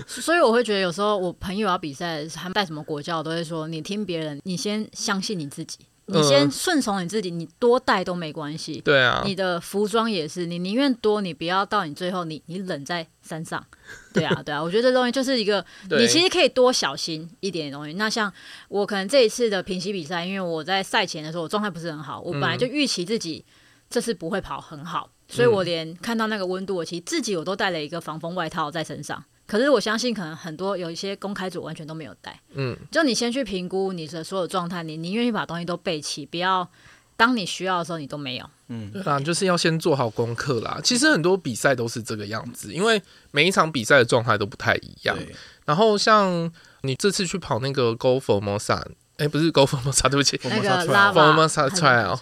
[0.07, 8.83] 所以我会觉得有时候我朋友要比赛，他们带什么果胶，我都会说：你听别人，你先相信你自己，你先顺从你自己，你多带都没关系。
[8.85, 13.65] 对啊，你的服装也是，你宁愿多，你不要到你最后你你冷在山上。
[14.13, 17.95] 对啊， 对啊，我觉得这东西就是一个，你其实可以多小心一点的东西。
[17.95, 18.31] 那像
[18.69, 23.45] 我可能这一次的平息比赛，因为我在赛前的时候我状态不是很好，我本来就预期自己
[23.89, 25.11] 这次不会跑很好。
[25.29, 29.25] 所以我连看到那个温度，我其实自己我都带了一个防风外套在身上。
[29.45, 32.41] 可是我相信，可能很多有一些公开组完全都没有带。
[32.55, 36.69] 嗯，就你先去评估你的所有状态，你你愿意把东西都备齐，不要
[37.17, 38.49] 当你需要的时候你都没有。
[38.69, 40.81] 嗯，对啊，就是要先做好功课啦。
[40.85, 45.17] 其实很多比赛都是这个样子，因为每一场比赛的状态都不太一样。
[45.65, 48.85] 然后像你这次去跑那个 Go Formosa。
[49.19, 52.19] 哎，不是 Go Formosa，对不起，那个 Formosa Trail，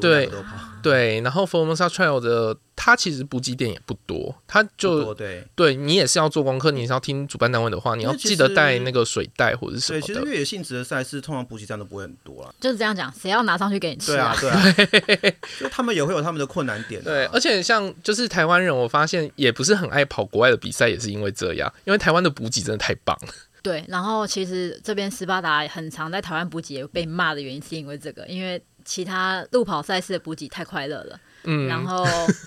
[0.00, 0.30] 对
[0.82, 10.06] 对，然后 Formosa Trail 的它其实补给点也不多，它就对，对你也是要做功课，你是要听主办单位的话，你要记得带那个水袋或者是什么的。
[10.06, 12.54] 对，其实越野性质的赛事，通常补给站都不会很多了。
[12.60, 14.34] 就是这样讲，谁要拿上去给你吃啊？
[14.40, 17.02] 对啊，对啊， 就他们也会有他们的困难点。
[17.02, 23.28] 对，而且像就是台湾人，我发现也不是很爱跑国外的比赛，也是因为这样，因为台湾的补给真的太棒了。
[23.68, 31.20] 对，然后其实这边斯巴达很常在台湾补给被骂的原因是因为这个，因为其他路跑赛事的补给太快乐了。
[31.44, 32.02] 嗯，然后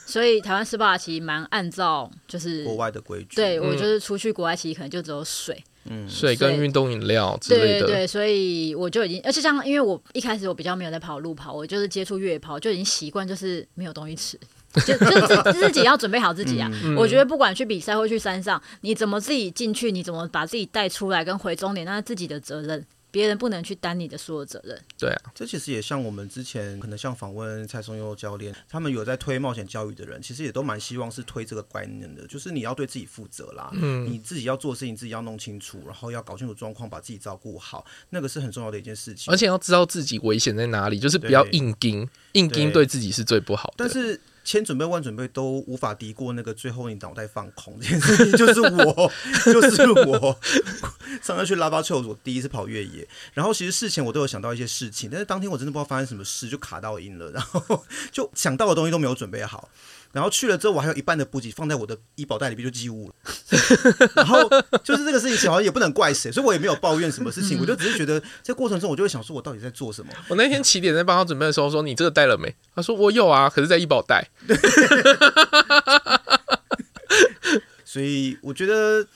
[0.07, 3.35] 所以台湾斯巴达其实蛮按照就是国外的规矩。
[3.35, 7.65] 对，我就是出去国外，其实可能就只有水，嗯，水跟运动饮料之类的。
[7.65, 14.39] 对对对，所以我就已经，而且像因为我一开始我比较没有在跑路跑，我就是接触越野跑，就已经习惯就是没有东西吃，
[14.85, 16.69] 就就是自己要准备好自己啊。
[16.83, 22.85] 嗯、我觉得不管去比赛或去山上，你怎么自己进去，你怎么把自己带出来跟回终点，那是自己的责任。
[23.13, 24.81] 别人不能去担你的所有责任。
[24.97, 39.29] 对啊，这其实也像我们之前可能像访问蔡松佑教练，他们有在推冒险教育的人，其实也都蛮希望是推这个观念的，就是你要对自己负责啦，嗯，你自己要做的事情自己要弄清楚，然后要搞清楚状况，把自己照顾好，那个是很重要的一件事情。
[39.29, 43.75] 而且要知道自己危险在哪里，就是不要硬盯，硬盯对自己是最不好的。
[43.75, 44.21] 但是。
[44.43, 49.11] 千准备万准备都无法敌过那个最后你脑袋放空这件事情， 就是我，
[49.45, 50.37] 就是我。
[51.21, 59.69] 上次去拉巴丘，我第一次跑越野，然后其实事前我都有想到一些事情，但是当天我真的不知道发生什么事，就卡到音了，然后 就想到的东西都没有准备好。
[60.13, 63.15] 然后去了之后，我还有一半的补给放在我的医保袋里边就寄物了。
[64.15, 64.49] 然后
[64.83, 70.11] 就是这个事情，好像也不能怪谁，所以我也没有抱怨什么事情， 我就只是觉得在过程中，我就会想说，我到底在做什么？
[70.29, 74.29] 我那天起点在帮他准备的时候说：“你这个带了没？”他说：“我有啊，可是在医保袋。
[77.85, 79.07] ”所以我觉得。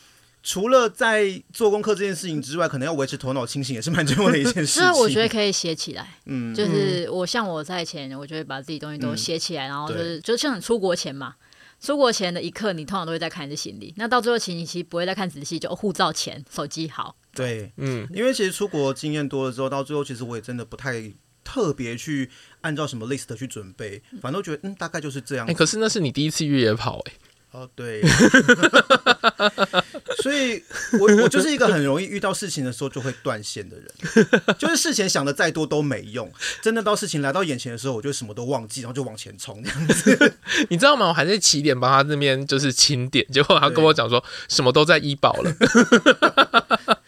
[0.45, 4.83] 除了在做功课这件事情之外，可能要维持头脑清醒也是蛮重要的一件事情。
[4.83, 11.33] 所以我觉得可以写起来， 嗯，就是我像我在前，我就会把自己东西都写起来，嗯、然后就是就像你出国前嘛，
[11.81, 17.15] 出国前的一刻，你通常都会在看你的行李，那到最后其实你其实不会再看仔细，就护照、钱、手机好。
[17.33, 21.11] 对，嗯，因为其实出国经验多了之后，到最后其实我也真的不太
[21.43, 22.29] 特别去
[22.61, 25.51] 按照什么 list 去准备，反正都觉得嗯大概就是这样。
[25.55, 27.17] 可是那是你第一次越野跑哎、欸。
[27.51, 28.01] 哦，对，
[30.21, 30.63] 所以
[30.99, 40.35] 我我就是一个很容易遇到事情的时候就会断线的人，就是事前想的再多都没用，真的到事情来到眼前的时候，我就什么都忘记，然后就往前冲这样子。
[40.69, 41.07] 你知道吗？
[41.07, 45.53] 我还在起点帮他那边就是清点，结果他跟我讲说什么都在医保了。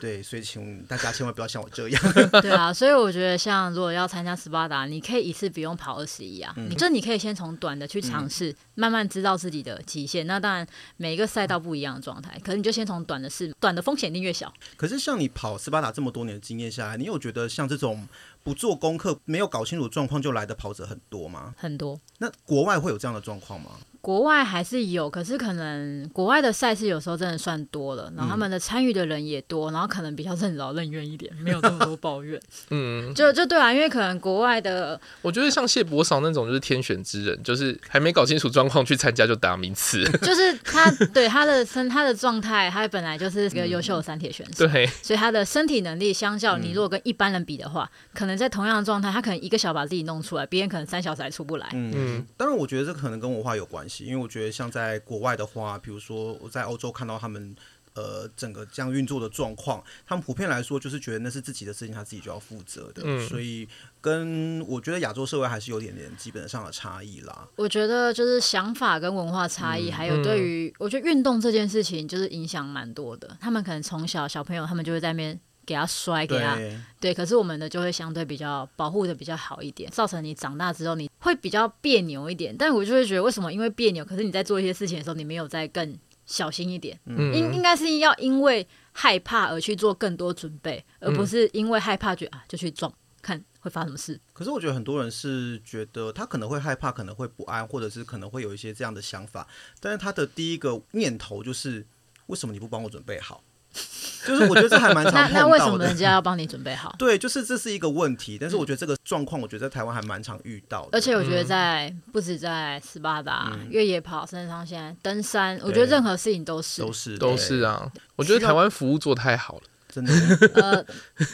[0.00, 2.02] 对，所以请大家千万不要像我这样。
[2.40, 10.26] 对啊，所以我觉得像如果要参加斯巴达，你可以一次不用跑二十一啊，嗯这、嗯、你可以先从短的去尝试，嗯、慢慢知道自己的极限。
[10.26, 10.66] 那当然
[10.96, 14.52] 每一个赛道不一样的状态，可是你就先从短的试，短的风险一定越小。
[14.76, 18.06] 可是像你跑斯巴达这么多年的经验下来，你有觉得像这种
[18.42, 21.54] 不做功课、没有搞清楚状况就来的跑者很多吗？
[21.56, 22.00] 很多。
[22.18, 23.72] 那国外会有这样的状况吗？
[24.02, 32.38] 国外还是有，可是可能国外的赛事有时候真的算多了，然后他们的参与的人也多，然后可能比较任劳任怨一点，没有这么多抱怨。
[32.70, 51.68] 嗯，就就对啊，因为可能国外的，我觉得像谢博少那种就是天选之人，就是还没搞清楚状况去参加就打名次， 就是他 对他的身他的状态，他本来就是一个优秀的三铁选手，对，所以他的身体能力相较你如果跟一般人比的话，可能在同样的状态，他可能一个小把自己弄出来，别人可能三小时还出不来。
[51.72, 54.72] 嗯，当然我觉得这可能跟文化有关系，因为我觉得像。
[54.72, 57.54] 在国外的话，比如说我在欧洲看到他们
[57.92, 63.02] 呃整个这样运作的状况，他们普遍来说就是觉得那是自己的事情，他自己就要负责的。
[63.04, 63.68] 嗯，所以
[64.00, 67.46] 跟我觉得亚洲社会还是有点点基本上的差异啦。
[67.56, 73.36] 我觉得就是想法跟文化差异，嗯、还有对于我觉得运动这件事情就是影响蛮多的。
[73.38, 81.10] 他们可能从小小朋友他们就会在那边给他摔，给他对，对，可是我们的就会相对比较保护的比较好一点，造成你长大之后你。
[81.22, 83.52] 会比较别扭一点，但我就会觉得，为什么？
[83.52, 85.96] 因为别扭，可是你在做一些事情的时候，你没有再更
[86.26, 86.98] 小心一点。
[87.04, 94.20] 嗯，应应该是要因为害怕而去做更多准备，而不是因为害怕就啊就去撞，看会发生什么事。
[94.32, 99.46] 可是我觉得很多人是觉得他可能会害怕，可能会不安，或者是可能会有一些这样的想法，
[99.78, 101.86] 但是他的第一个念头就是，
[102.26, 103.44] 为什么你不帮我准备好？
[104.26, 105.32] 就是我觉得这还蛮常碰到的。
[105.32, 106.94] 那那为什么人家要帮你准备好？
[106.98, 108.38] 对，就是这是一个问题。
[108.40, 110.90] 但是我觉得这个状况，我觉得在台湾还蛮常遇到的。
[110.92, 117.90] 而且我觉得在不止在斯巴达越野跑，甚至上现在登山，我觉得任何事情都是都是都是啊。
[118.16, 119.62] 我觉得台湾服务做太好了。
[119.92, 120.12] 真的，
[120.56, 120.86] 呃，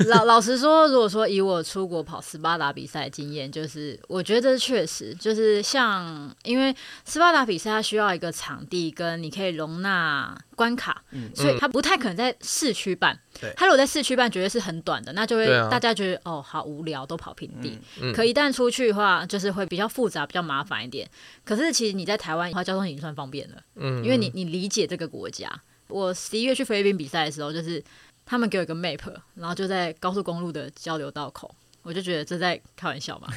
[0.09, 13.17] 老老实说，如果说以我出国跑斯巴达比赛经验，就是我觉得这确实就是像，因为斯巴达比赛它需要一个场地跟你可以容纳关卡，嗯、所以它不太可能在市区办。
[13.41, 17.79] 对，它如果在市区办，绝对是很短的，那就会大家觉得、啊、哦好无聊，都跑平地。
[18.01, 21.09] 嗯嗯、可一旦出去的话，就是会比较复杂，比较麻烦一点。
[21.45, 25.49] 可是其实你在台湾的话，交通已经算方便了，嗯，因为你你理解这个国家。
[25.87, 27.81] 我十一月去菲律宾比赛的时候，就是。
[28.29, 29.01] 他们给我一个 map，
[29.35, 31.51] 然后就在高速公路的交流道口，
[31.83, 33.29] 我就觉得这在开玩笑嘛。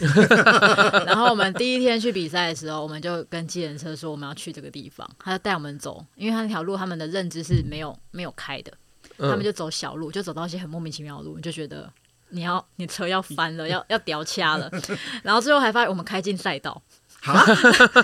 [1.07, 8.73] 然后我们第一天去比赛的时候，我们就跟计程车说我们要去这个地方，他就带我们走，因为他那条路他们的认知是没有没有开的，
[9.17, 11.89] 他们就走小路，就走到一些很莫名其妙的路，你就觉得
[12.31, 14.69] 你要你车要翻了，要要掉掐了，
[15.23, 16.81] 然后最后还发现我们开进赛道。
[17.23, 17.33] 好，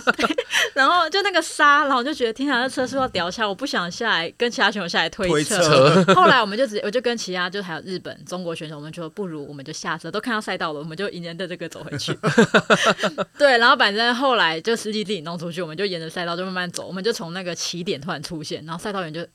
[0.75, 5.58] 然后就那个沙，然后我就觉得天啊，那车是要掉下来，我不想下来跟其他选手下来推车。
[5.58, 12.15] 推 车后来我们就直接，我就跟其他就还有日本、中国选手，我们就说不如我们就下车，都看到赛道了，我们就沿着这个走回去。
[13.39, 19.25] 对，然后反正后来就司机自己弄出去，我们就沿着赛道就慢慢走，我们就从那个起点突然出现，然后赛道员就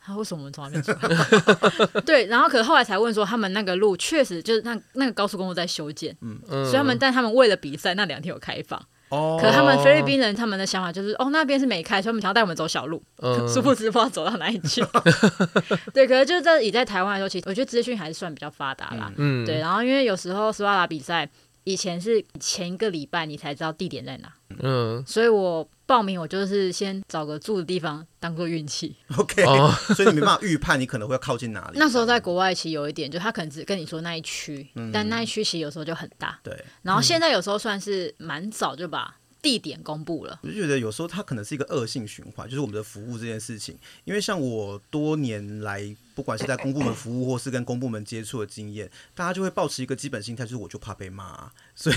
[0.00, 2.00] 他、啊、为什么我们从来没出来？
[2.06, 8.80] 对，然后可是后来才问说，他们那个路确实就是那那个高速公路在修建，嗯，所以他们但他们为了比赛那两天有开放。
[9.10, 13.02] 哦，可他们菲律宾人他们的想法就是，哦，那边是没开，所以我们想要带我们走小路，
[13.48, 14.84] 殊不知不知道走到哪里去。
[15.94, 19.10] 对，可是就是在以在台湾来说，其实我觉得资讯还是算比较发达啦。
[19.16, 21.28] 嗯，对，然后因为有时候斯巴达比赛
[21.68, 25.68] 以前是前一个礼拜你才知道地点在哪，嗯，所以我。
[25.88, 29.72] 报名我就是先找个住的地方当做运气，OK，、oh.
[29.96, 31.78] 所以你没办法预判你可能会要靠近哪里。
[31.78, 36.38] 那时候在国外其实有一点，就他可能只跟你说那一区，嗯、但那一区其实有时候就很大。
[36.42, 40.38] 对，然后现在有时候算是蛮早就把地点公布了。
[40.42, 45.96] 我就觉得有时候它可能是一个恶性循环，就是我们的服务这件事情，因为像我多年来。
[46.18, 51.96] 不管是在公部门服务，或是跟公部门接触的经验，大家就会保持一个基本心态，就是我就怕被骂啊，所以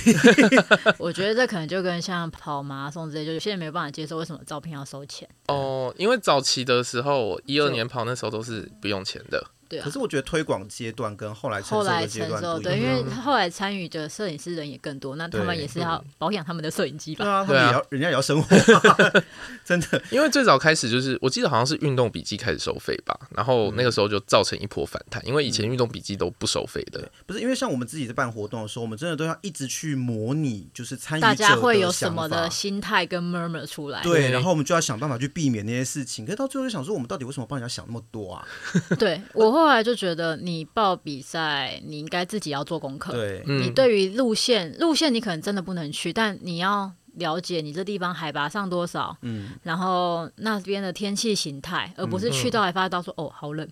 [1.00, 9.48] 我觉得这可能就跟像跑马拉松之类，就有些人没有办法接受为什么照片要收钱哦，因为早期的时候，一二年跑那时候都是不用钱的。
[9.72, 17.24] 对啊，可是我觉得推广阶段跟后来后来承受，对，因为后来参与的摄影师人也更多，那他们也是要保养他们的摄影机吧？
[17.24, 18.56] 对啊，他们也要，人家也要生活，
[19.64, 20.04] 真的。
[20.12, 27.10] 因为最早开始就是，我记得好像是运动笔记开始收费吧，然后那个时候就造成一波反弹，因为以前运动笔记都不收费的。
[27.26, 36.26] 不是因为像我们自己在办活动的时候，我们真的都要一直去模拟，就是参与大家会有什么的心态跟 murmur 出来，对，然后我们就要想办法去避免那些事情。
[36.26, 38.48] 可是到最后就想说，我们到底为什么帮人家想那么多啊？
[39.00, 40.32] 对我后来就觉得。
[40.42, 43.12] 你报比赛，你应该自己要做功课。
[43.12, 53.68] 对，你对于路线，路线你可能真的不能去，但你要了解你这地方海拔上多少，嗯，然后那边的天气形态，而不是去到还发现到说、嗯、哦好冷。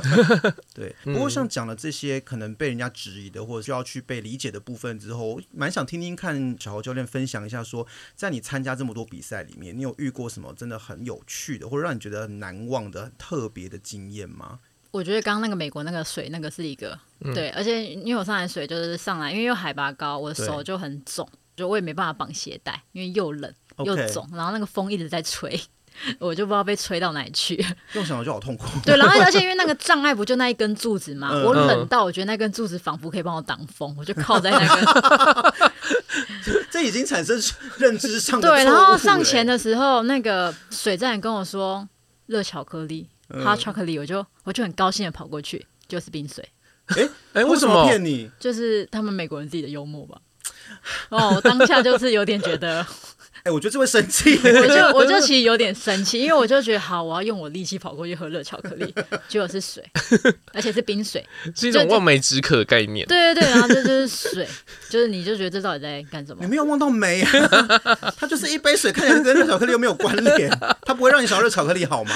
[0.74, 14.58] 对，不过像讲了这些可能被人家质疑的，或者需要去被理解的部分之后，蛮想听听看小侯教练分享一下说，说在你参加这么多比赛里面，你有遇过什么真的很有趣的，或者让你觉得很难忘的、特别的经验吗？
[14.94, 24.36] 我觉得刚刚那个美国那个水，那个是一个、嗯、对，而且因为我上来水就是上来，因为又海拔高，我的手就很肿，就我也没办法绑鞋带，因为又冷又肿，Okay.
[24.36, 25.60] 然后那个风一直在吹，
[26.20, 27.56] 我就不知道被吹到哪里去。
[27.94, 28.68] 用想我就好痛苦。
[28.84, 35.72] 对，然后而且因为那个 障碍不就那一根柱子嘛，我冷到我觉得那根柱子仿佛可以帮我挡风，我就靠在那根。
[36.70, 37.36] 这已经产生
[37.78, 38.48] 认知上的。
[38.48, 41.88] 对，然后上前的时候，那个水站跟我说
[42.26, 43.08] 热巧克力。
[43.28, 46.46] 哈巧克力，我就我就很高兴的跑过去，就是冰水。
[46.88, 48.30] 哎哎、欸， 为什么骗你？
[48.38, 50.20] 就是他们美国人自己的幽默吧。
[51.08, 52.86] 哦，我当下就是有点觉得。
[53.44, 58.94] 哎、欸，我觉得这会生气， 我就我就 其实有点生气，因为我就觉得好，我要用我力气跑过去喝热巧克力，
[59.28, 59.84] 结果是水，
[60.54, 61.22] 而且是冰水，
[61.54, 63.06] 是一种望梅止渴的概念。
[63.06, 64.48] 对对对，然后这就是水，
[64.88, 66.42] 就是你就觉得这到底在干什么？
[66.42, 70.50] 你没有望到梅啊，它就是一杯水，看起来跟热巧克力又没有关联，
[70.86, 72.14] 它不会让你想要热巧克力好吗？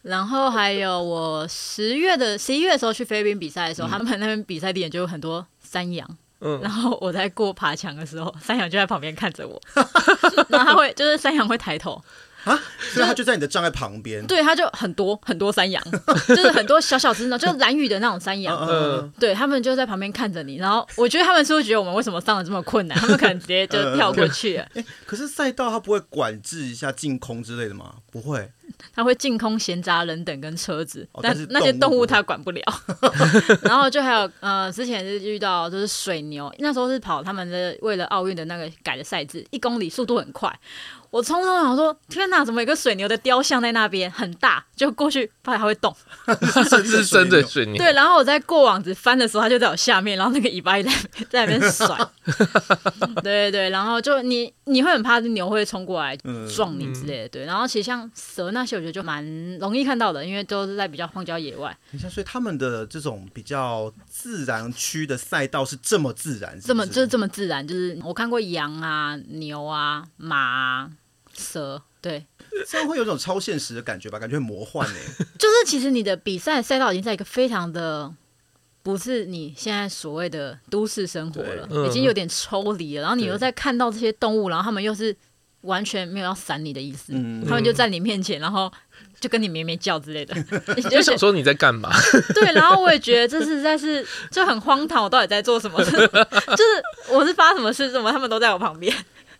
[0.00, 6.08] 然后还有我十月的十一月的时候去菲律宾比赛的时候，嗯、他们那边比赛地点就有很多山羊。
[6.42, 9.60] 嗯，然后我在过爬墙的时候， 山羊就在旁边看着我，
[10.48, 12.02] 然后他会就是山羊会抬头。
[12.44, 12.58] 啊，
[12.92, 15.80] 所以他就在你的障碍旁边，对，他就很多很多山羊，
[16.26, 17.28] 就是很多小小就是
[17.58, 24.66] 蓝雨的那种山羊，嗯，对他们就在旁边看着你，然后我觉得他们是不是觉得我们为什么上的这么困难，他们可能直接就跳过去了。
[24.74, 27.94] 哎，可是赛道它不会管制一下净空之类的吗？
[28.10, 28.50] 不会。
[28.94, 32.62] 他会净空闲杂人等跟车子，哦、但是那些动物他管不了。
[33.62, 40.52] 然后就还有呃，之前是遇到就是水牛，那时候是跑他们的为了奥运的那个改的赛制，一公里速度很快。
[41.12, 44.64] 我匆匆想说，天哪，怎么有个水牛的雕像在那边很大？
[44.74, 45.94] 就过去发现它会动，
[46.70, 47.76] 甚至真的水牛。
[47.76, 50.90] 对，然后我在过网子翻的时候，它就在我下面，然后那个尾巴在
[51.28, 51.86] 在那边甩。
[53.22, 56.16] 对对对，然后就你你会很怕牛会冲过来
[56.56, 57.28] 撞你之类的。
[57.28, 59.22] 对，然后其实像蛇那些，我觉得就蛮
[59.58, 61.76] 容易看到的，因为都是在比较荒郊野外。
[61.90, 66.68] 你像，所以他们的这种比较自然区的赛道是这么自然是是？
[66.68, 70.90] 这么就是这么自然，就是我看过羊啊、牛啊、马啊。
[71.36, 72.26] 蛇对，
[72.68, 74.18] 这样会有种超现实的感觉吧？
[74.18, 74.94] 感觉很魔幻呢。
[75.38, 78.12] 就是其实你的比赛赛道已经在一个非常的，
[78.82, 83.02] 不是你现在所谓的都市生活了，嗯、已经有点抽离了。
[83.02, 85.14] 然后你又在看到这些动物，然后他们又是
[85.60, 88.72] 完全没有要闪你的意思，嗯、他们就在你面前，然后
[89.20, 90.34] 就跟你咩咩叫之类的，
[90.74, 91.88] 你就想说你在干嘛？
[92.34, 95.78] 对，然后我也觉得这实在是就很荒唐，我到底在做什么？
[95.84, 98.92] 就是我是发什么事，怎么他们都在我旁边。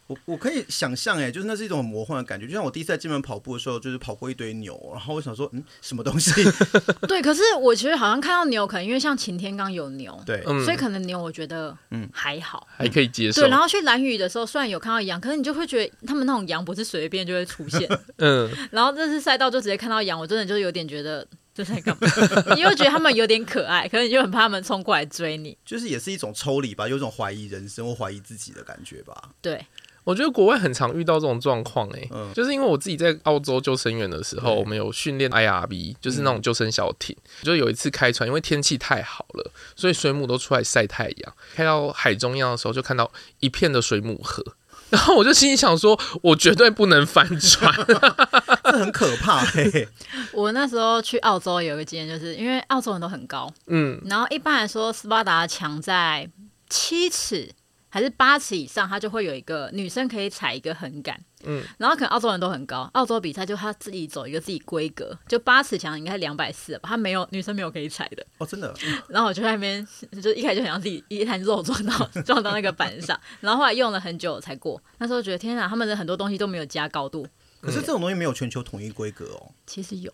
[0.09, 6.31] 我我可以想象，哎，就是那是一种很魔幻的感觉，就像我第一次在金门跑步的时候，就是跑过一堆牛，然后我想说，嗯，什么东西？
[7.09, 13.43] 对，可是我其实好像看到牛，可能因为像晴天刚有牛，对，所以可能牛我觉得嗯还好，还可以接受。
[13.43, 17.89] 对，然后去蓝屿的时候，虽然有看到羊，可是你就会觉得他们那种羊不是随便就会出现，
[18.19, 22.09] 嗯， 然后这次赛道就直接看到羊，我真的就有点觉得就在干嘛？
[22.55, 29.65] 你又觉得他们有点可爱，可是你就很怕他们冲过来追你，就是也是一种抽离吧，有种怀疑人生或怀疑自己的感觉吧，对。
[30.05, 37.17] 我觉得国外很常遇到这种状况，哎，就是因为我自己在澳洲救生员的时候，我们有训练 IRB，就是那种救生小艇。
[37.43, 41.35] 就有一次开船，因为天气太好了，所以水母都出来晒太阳。
[41.55, 44.45] 开到海中央的时候，就看到一片的水母河，
[44.91, 47.73] 然后我就心里想说，我绝对不能翻船，
[48.65, 49.45] 这很可怕。
[49.45, 49.87] 嘿，
[50.35, 56.29] 我那时候去澳洲有一个经验，就是因为澳洲人都很高，嗯，然后一般来说斯巴达强在
[56.69, 57.53] 七尺。
[57.95, 61.15] 还是八尺以上，它就会有一个女生可以踩一个横杆，
[61.45, 68.75] 嗯，然后可能澳洲人都很高，澳洲比赛就他自己走一个自己规格，就八尺墙应该是两百四吧，他没有女生没有可以踩的哦，真的。
[69.11, 69.87] 然后我就在那边，
[70.23, 74.83] 就一开始就想让自己一滩肉撞到撞到那个板上，然后后来用了很久才过。
[74.97, 77.27] 那时候觉得天哪，他们的很多东西都没有加高度，
[77.61, 79.53] 可是这种东西没有全球统一规格哦。
[79.67, 80.11] 其实有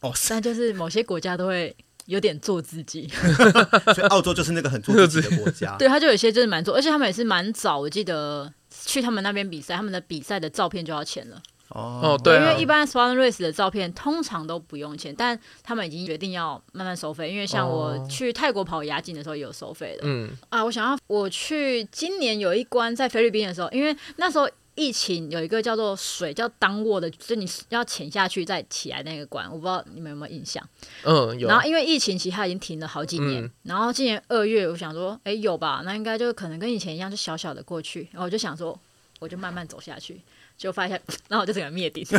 [0.00, 1.76] 哦，但就是某些国家都会。
[2.06, 3.08] 有点做自己，
[3.94, 5.76] 所以澳洲就是那个很做自己的国家。
[5.78, 7.78] 对，他就有些就是蛮做，而且他们也是蛮早。
[7.78, 8.52] 我记得
[8.84, 11.40] 去他们那边比赛，他们的比赛的照片就要钱了。
[11.68, 17.30] 哦，对，因为一般 Swan Race 的照片通常都不用钱，但他们已经决定要慢慢收费。
[17.30, 20.02] 因为像我去泰国跑亚锦的时候也有收费的。
[20.04, 24.48] 嗯啊，我想要我去今年有一关在菲律宾的时候，因为那时候。
[24.76, 30.62] 疫情有一个叫做水叫当卧的，就是你要潜下去再起来那个关，我不知道你们有没有印象。
[31.02, 31.48] 嗯，有。
[31.48, 33.42] 然后因为疫情，其实它已经停了好几年。
[33.42, 35.80] 嗯、然后今年二月，我想说，哎、欸，有吧？
[35.84, 38.08] 那应该就可能跟以前一样，就小小的过去。
[38.12, 38.78] 然后我就想说，
[39.18, 40.20] 我就慢慢走下去，
[40.58, 42.06] 就发现， 然后我就整个灭顶。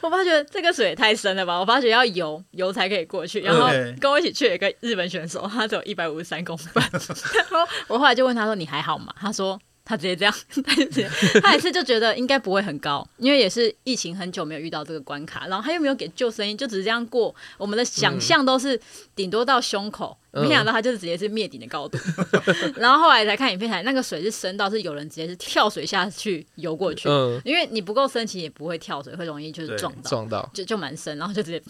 [0.00, 1.58] 我发觉这个水也太深了吧！
[1.58, 3.40] 我发觉要游游才可以过去。
[3.40, 3.68] 然后
[4.00, 6.82] 跟我一起去有一个日本选手，他只有一百五十三公分。
[7.34, 9.58] 然后我后来就问他说：“你还好吗？”他说。
[9.88, 11.10] 他直接这样， 他就直接，
[11.40, 17.34] 他也是就觉得应该不会很高，因为也是疫情很久没有遇到这个关卡，然后他又没有给救生衣，就只是这样过。
[17.56, 18.78] 我们的想象都是
[19.16, 21.98] 顶多到胸口，嗯、没想到它就是直接是灭顶的高度。
[22.46, 31.62] 嗯、 然后后来才看影片，才那个水是深到是有人直接是跳水下去游过去，嗯、因为你不够深，其实也不会跳水，会容易就是撞到，撞到，就就蛮深，然后就直接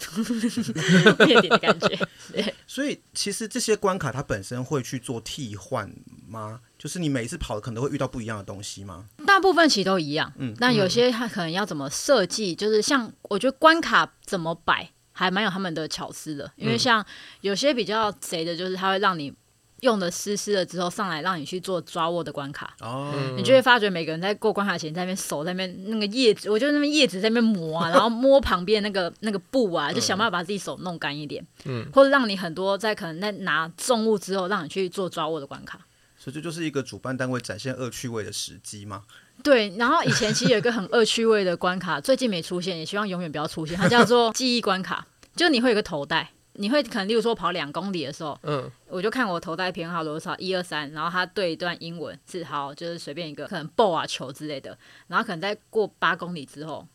[1.25, 1.87] 灭顶的感觉。
[2.31, 5.89] 对，所以其实这些关卡它本身会去做替换
[6.27, 6.59] 吗？
[6.77, 9.05] 就是你每一次跑的可能会遇到不一样的东西吗？
[9.25, 14.89] 大部分其实都一样，嗯，但有些它可能要怎么设计，就是像我觉得关卡怎么摆，
[15.19, 16.49] 还蛮有他们的巧思的。
[16.55, 17.05] 因为像
[17.41, 19.33] 有些比较贼的，就是他会让你
[19.81, 22.73] 用的湿湿了之后上来，让你去做抓握的关卡。
[22.81, 31.45] 哦，你就会发觉每个人在过关卡前，在那边手在那边那个叶子，我就那边叶子在那边磨啊， 然后摸旁边那个那个布啊，就想办法把自己手弄干一点。
[31.65, 35.79] 嗯，或者让你很多在可能在拿重物之后，让你去做抓握的关卡。
[36.17, 39.03] 所以这就是一个主办单位展现恶趣味的时机吗？
[39.43, 43.77] 对，然后以前其实有一个很恶趣味的关卡，最近没出现，也希望永远不要出现。
[43.77, 54.77] 它叫做记忆关卡，就你会有个头带，你会可能例如说跑两公里的时候，嗯，我就看我头带编号多少一二三，然后它对一段英文字好，就是随便一个可能 ball 啊球之类的，
[55.07, 56.87] 然后可能在过八公里之后。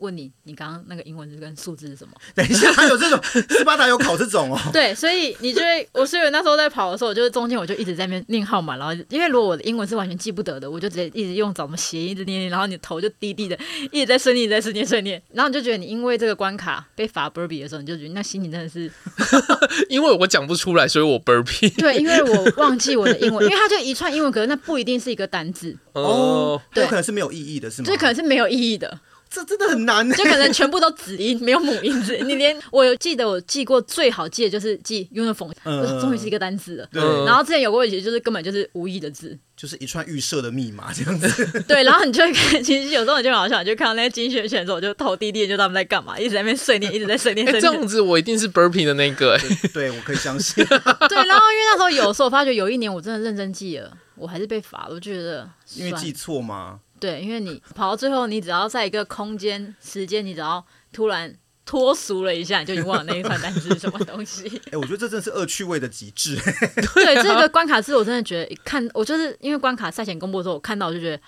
[0.00, 2.12] 问你，你刚刚那个英文字跟数字是什么？
[2.34, 4.58] 等一下，还有这种斯巴达有考这种哦。
[4.72, 13.58] 对，所以你就会，我所以那时候在跑的时候，我就是中间我就一直在那边念号码，然后因为如果我的英文是完全记不得的，我就直接一直用怎么写，一直念念，然后你头就低低的，
[13.92, 18.90] 一直在顺念，在顺念顺念，然后你就觉得你因为这个关卡被罚 burpee 的时候，你就觉得那心情真的是，
[19.88, 21.74] 因为我讲不出来，所以我 burpee。
[21.78, 27.86] 对，因为我忘记我的英文，因为它就一串英文，可是那不一定是一个单字哦，对，可能是没有意义的，是吗？
[27.86, 29.00] 这可能是没有意义的。
[29.30, 32.16] 这真的很难，就可能全部都子音，没有母音字。
[32.26, 35.52] 你连我有记得，我记过最好记的就是记 uniform，
[36.00, 36.88] 终于是一个单字了。
[36.92, 37.00] 对。
[37.24, 41.46] 然后之前有过一题，就是根本就是无意义的字，就是一串预设的密码这样子。
[41.68, 47.46] 对，然后你就会看，其实有时候你就好笑，就看到那些精选选手就头低低，就他们在干嘛，一直在那边碎念，一直在碎念。
[47.60, 49.38] 这样子我一定是 burpee 的那个。
[49.72, 50.64] 对，我可以相信。
[50.64, 56.80] 对，然后因为那时候有时候我发觉有一年我真的认真记了，我还是被罚了，我觉得因为记错吗？
[57.00, 61.34] 对，因为你跑到最后，你只要在一个空间、时间，你只要突然
[61.64, 64.46] 脱俗了一下，你就已经忘了那一串单词是什么东西。
[64.66, 66.36] 哎、欸，我觉得这真的是恶趣味的极致。
[66.94, 71.22] 对，这个关卡是我真的觉得，一看我就是因为关卡赛前公布的时候，我看到我就觉得，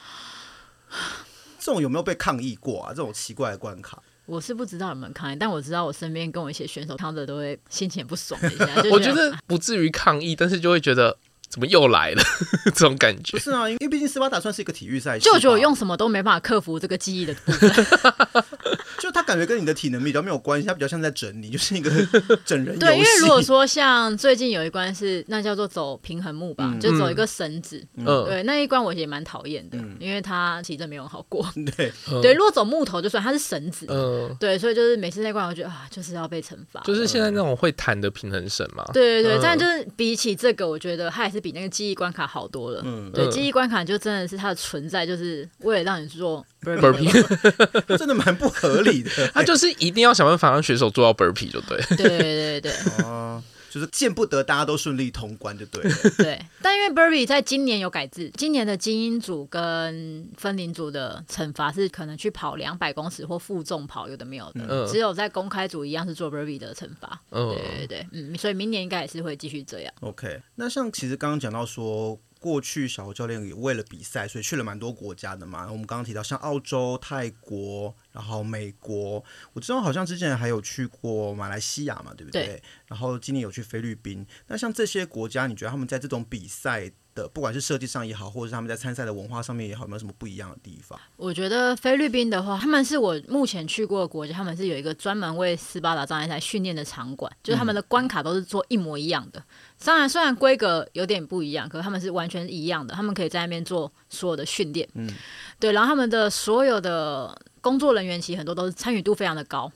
[1.59, 2.91] 这种有没有被抗议过啊？
[2.91, 8.69] 这种奇怪的关卡，我是不知道有没有抗议，但我知道我身边跟我一些选手，他们都会心情不爽一下。
[8.93, 11.17] 我觉得不至于抗议，但是就会觉得。
[11.53, 12.23] 怎么又来了？
[12.75, 17.71] 这种感觉不是啊，因为毕竟斯巴达算是一个体育赛事，就觉得我用什么都没办法克服这个记忆的部分。
[18.99, 21.91] 就他感觉跟你的体能比较没有关系，他比较像在整你，就是一个
[22.47, 22.79] 整人。
[22.79, 31.45] 对，因为如果说像最近有一关是那叫做走平衡木吧，嗯、就走一个绳子，嗯，对，那一关我也蛮讨厌的，嗯、因为他其实没有好过。
[31.77, 31.93] 对，
[32.23, 36.81] 对，如果走木头就算，它是绳子，嗯，对，所以就是每次那关我觉得啊，就是要被惩罚。
[36.85, 38.85] 就是现在那种会弹的平衡绳嘛。
[38.93, 42.81] 对对对，但就是比起这个，我觉得他还是比那个记忆关卡好多了。
[42.85, 47.11] 嗯，对，记忆关卡就真的是它的存在，就是为了让你做 burpee，
[47.99, 49.11] 真的蛮不合理的。
[49.35, 51.79] 他就是一定要想办法让选手做到 burpee 就对。
[51.97, 52.73] 对对对对。
[53.05, 53.43] 哦，
[53.73, 55.97] 就是见不得大家都顺利通关就对了。
[56.19, 64.67] 对，但因为 burpee 在今年有改制，今年的精英组跟分龄组的惩罚是可能去跑两百公尺或负重跑，有的没有的。
[64.69, 64.87] 嗯。
[64.87, 67.19] 只有在公开组一样是做 burpee 的惩罚。
[67.31, 67.49] 嗯。
[67.49, 69.95] 对对对，嗯，所以明年应该也是会继续这样。
[70.03, 72.21] OK，那像其实刚刚讲到说。
[72.43, 75.71] 过去小侯教练也为了比赛，所以去了蛮多国家的嘛。
[75.71, 82.45] 我们刚刚提到像澳洲、泰国，然后美国，我知道好像之前还有去过马来西亚嘛，对不对？
[82.45, 82.63] 对。
[82.89, 84.27] 然后今年有去菲律宾。
[84.49, 90.99] 那像这些国家，你觉得他们在这种比赛的，不管是设计上也好，或者是他们在参赛的文化上面也好，有没有什么不一样的地方？
[91.17, 99.41] 我觉得菲律宾的话，他们是我目前去过的国家，他们是有一个专门为斯巴达障碍赛训练的场馆，就是他们的关卡都是做一模一样的。
[99.41, 99.45] 嗯
[99.85, 102.95] 当然，虽然规格有点不一样，可是他们是完全一样的。
[102.95, 105.11] 他们可以在那边做所有的训练，嗯，
[105.59, 105.73] 对。
[105.73, 109.73] 然后他们的所有的工作人员其实很多都是参与度非常的高，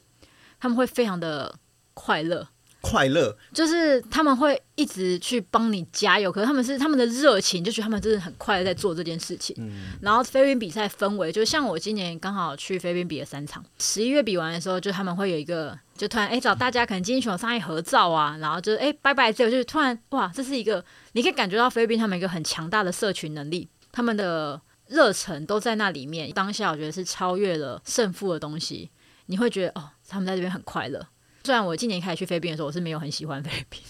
[0.61, 1.53] 他们会非常的
[1.93, 2.47] 快乐。
[2.89, 9.57] 快乐就是他们会一直去帮你加油，可是他们是他们的热情，就觉得他们真的很快乐在做这件事情。
[9.59, 26.31] 嗯，然后菲律宾比赛氛围，就像我今年刚好去菲律宾比了三场，十一月比完的时候，就他们会有一个，就突然哎找大家可能精英选手上一合照啊，然后就哎拜拜之后，就是突然哇，这是一个你可以感觉到菲律宾他们一个很强大的社群能力，他们的热忱都在那里面。
[26.31, 28.91] 当下我觉得是超越了胜负的东西，
[29.27, 31.05] 你会觉得哦，他们在这边很快乐。
[31.47, 33.81] 虽然我今年开始去菲律宾的时候，我是没有很喜欢菲律宾，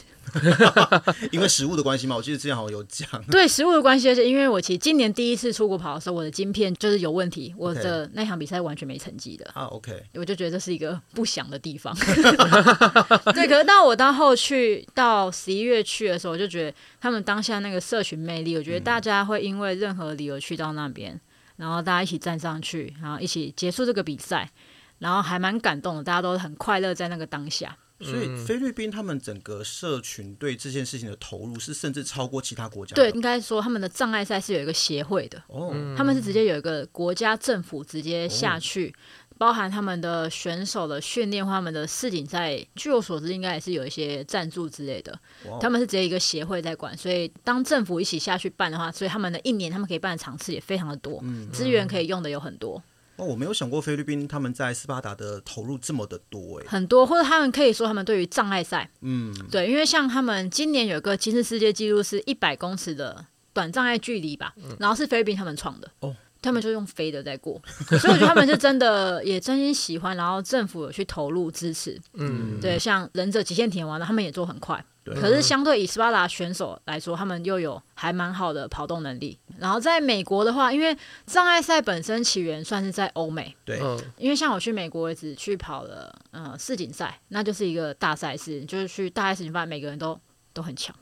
[1.32, 2.14] 因为食物的关系嘛。
[2.14, 9.50] 我记得之前好像有讲， 对食物的关系，而且因为我其实今年第一次出国跑的时候，我的晶片就是有问题，我的那场比赛完全没成绩的。
[9.54, 11.96] 啊，OK，我就觉得这是一个不祥的地方。
[13.32, 21.18] 对，可是到我到后去到十一月去的时候，我就觉得他们当下那个社群魅力，我觉得大家会因为任何理由去到那边，
[21.56, 24.50] 然后大家一起站上去，然后一起结束这个比赛。
[24.98, 27.76] 然后还蛮感动的，大家都很快乐在那个当下。
[27.98, 32.94] 所以菲律宾他们整个社群对这件事情的投入是甚至超过其他国家。
[32.94, 38.94] 对，应该说他们的障碍赛是有一个协会的，哦，他们是直接有一个国家政府直接下去，
[39.30, 42.62] 哦、包含他们的选手的训练或他们的世锦赛。
[42.74, 45.18] 据我所知，应该也是有一些赞助之类的。
[45.48, 52.82] 哦、他们是直接一个协会在管，所以当政府一起下去办的话，所以他们的一年他们可以办的场次也非常的多，嗯、资源可以用的有很多。
[53.16, 66.14] 哦，我没有想过菲律宾他们在斯巴达的投入这么的多哎，很多，或者他们可以说他们对于障碍赛，嗯，对，因为像他们今年有个吉尼世界纪录是一百公尺的短障碍距离吧，嗯、然后是菲律宾他们创的，哦，
[66.46, 74.84] 他们就用飞的在过，所以我觉得他们是真的也真心喜欢，然后政府有去投入支持，嗯，对，像忍者极限体完了，他们也做很快。
[75.04, 79.38] 可是相对以斯巴达选手来说，他们又有还蛮好的跑动能力。
[79.58, 83.80] 然后在美国的话，因为障碍赛本身起源算是在欧美，对，
[84.16, 90.18] 因为像我去美国也只去跑了呃世锦赛，那就是一个大赛事，就是去大赛世锦赛，每个人都
[90.52, 90.92] 都很强。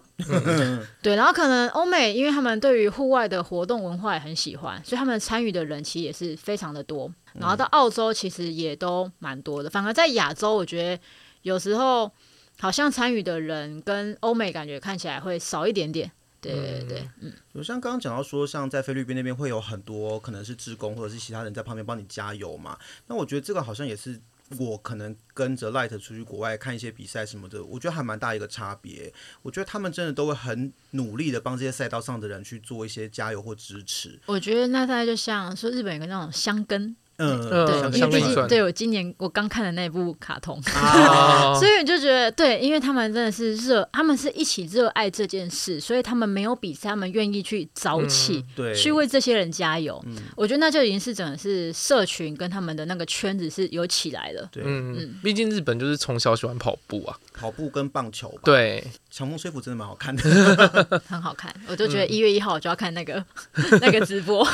[1.03, 7.13] 对，然后可能欧美，因为他们对于户外的活动文化也很喜欢，所以他们参与的人其实也是非常的多。
[7.33, 11.03] 然后到澳洲其实也都蛮多的，反而在亚洲，我觉得
[11.43, 12.11] 有时候。
[12.57, 16.09] 好像参与的人跟欧美感觉看起来会少一点点，
[16.41, 24.21] 对对对，嗯，有像刚刚讲到说，像在菲律宾那边会有很多可能是职工或者是其他人在旁边帮你加油嘛，那我觉得这个好像也是
[24.59, 29.13] 我可能跟着 Light 出去国外看一些比赛什么的，我觉得还蛮大一个差别。
[29.43, 34.21] 我觉得他们真的都会很努力的帮这些赛道上的人去做一些加油或支持。
[34.27, 36.97] 我觉得那大概就像说日本有个那种香根。
[37.19, 50.03] 嗯，对，嗯因为毕竟对我今年我刚看的那部卡通，啊、 所以我就觉得对，因为他们真的是热，他们是一起热爱这件事，所以他们没有比赛，他们愿意去早起，嗯、对，去为这些人加油。
[50.07, 54.49] 嗯、我觉得那就已经是整个是社群跟他们的那个圈子是有起来了。
[54.51, 58.41] 对，嗯，毕竟日本就是从小喜欢跑步啊，跑步跟棒球吧。
[58.45, 60.23] 对，强风吹拂真的蛮好看的，
[61.07, 61.53] 很好看。
[61.67, 63.15] 我就觉得一月一号我就要看那个、
[63.55, 64.47] 嗯、 那个直播。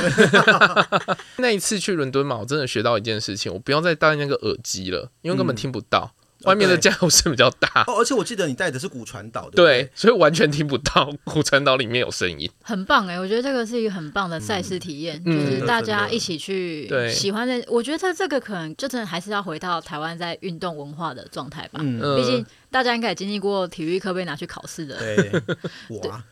[1.36, 6.12] 那一次去伦敦嘛，我真的学到一件事情，我不要再戴那个耳机了，因为根本听不到。
[6.42, 12.50] 嗯外面的加油声比较大哦，而且我记得你带的是骨传导，对，所以完全听不到 骨传导里面有声音。
[12.62, 17.62] 很棒哎，我觉得这个是一个很棒的赛事体验，就是大家一起去喜欢的。
[17.68, 21.80] 我觉得这个可能就真的还是要回到台湾在运动文化的状态吧。
[21.82, 24.96] 嗯，毕竟大家应该也经历过体育课被拿去考试的。
[24.98, 25.42] 对，
[25.90, 26.22] 我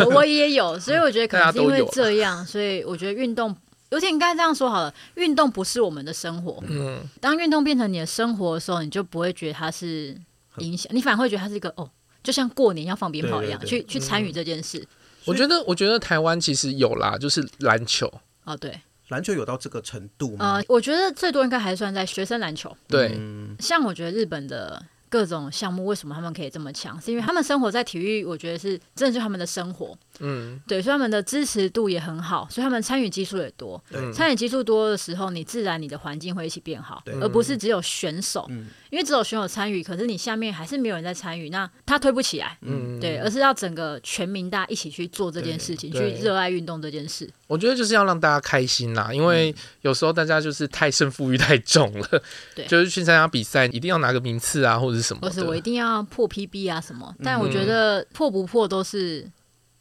[0.00, 3.54] 我 我也有，所以我觉得可能是因为这样，所以我觉得运动。
[3.94, 6.60] 有点应该这样说好了，运动不是我们的生活。
[6.68, 10.16] 嗯，当运动变成你的生活的时候，你就不会觉得它是
[10.58, 11.88] 影响，你反而会觉得它是一个哦，
[12.22, 14.78] 就像过年要放鞭炮一样，对对对去去参与这件事。
[14.78, 14.88] 嗯、
[15.26, 18.12] 我觉得，我觉得台湾其实有啦，就是篮球。
[18.42, 20.56] 哦，对，篮球有到这个程度吗？
[20.56, 22.76] 呃，我觉得最多应该还是算在学生篮球。
[22.88, 23.16] 对，
[23.60, 24.84] 像我觉得日本的。
[25.10, 27.00] 各种项目为什么他们可以这么强？
[27.00, 29.96] 是因为他们生活在体育，我觉得是真的是他们的生活。
[30.20, 33.82] 嗯，对，所以他们的支持度也很好，所以他们参与基数也多。
[33.90, 38.46] 对，参与基数多的时候，你自然你的环境会一起变好，而不是只有选手。
[38.50, 42.58] 嗯，因为只有选手参与，可是你下面还是没有人在参与，那他推不起来。
[42.60, 47.28] 嗯，对，而是要整个全民大家一起去做这件事情，去热爱运动这件事。
[47.46, 52.22] 我觉得就是要让大家开心啦，因为有时候大家就是太胜负欲太重了。
[52.54, 55.14] 对，就是去参加比赛，一定要拿个名次啊，或者是。
[55.14, 59.24] 不是我一定要破 PB 啊什么，但我觉得破不破都是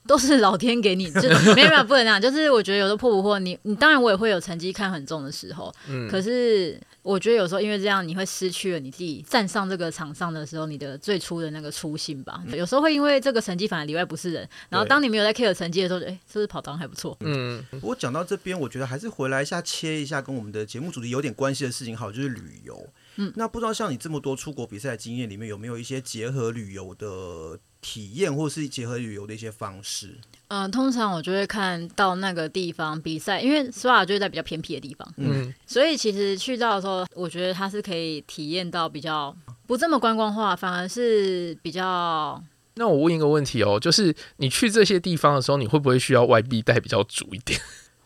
[0.08, 2.20] 都是老天给你，就没办法不能那样。
[2.22, 12.44] 就是我觉得有时候破不破，你你当然我也会有成绩看很重的时候，嗯，可是我觉得有时候因为这样，你会失去了你自己站上这个场上的时候，你的最初的那个初心吧。
[12.52, 17.16] 有时候会因为这个成绩反而里外不是人，然后当你没有在 care 成绩的时候，哎，是不是跑堂还不错？
[17.22, 22.88] 嗯，不过讲到这边，我觉得还是回来一下切一下跟我们的节目主题有点关系的事情，好，就是旅游。
[23.16, 30.16] 嗯，那不知道像你这么多出国比赛的经验里面，有没有一些结合旅游的体验，或是结合旅游的一些方式？
[30.48, 39.36] 嗯、呃，通常我就会看到那个地方比赛，因为斯巴达就是在比较偏僻的地方，嗯，所以其实去到的时候，我觉得它是可以体验到比较
[39.68, 42.42] 不这么观光化，反而是比较。
[42.76, 47.60] 那我问一个问题哦，就是你去这些地方的时候，你会不会需要外币带比较足一点？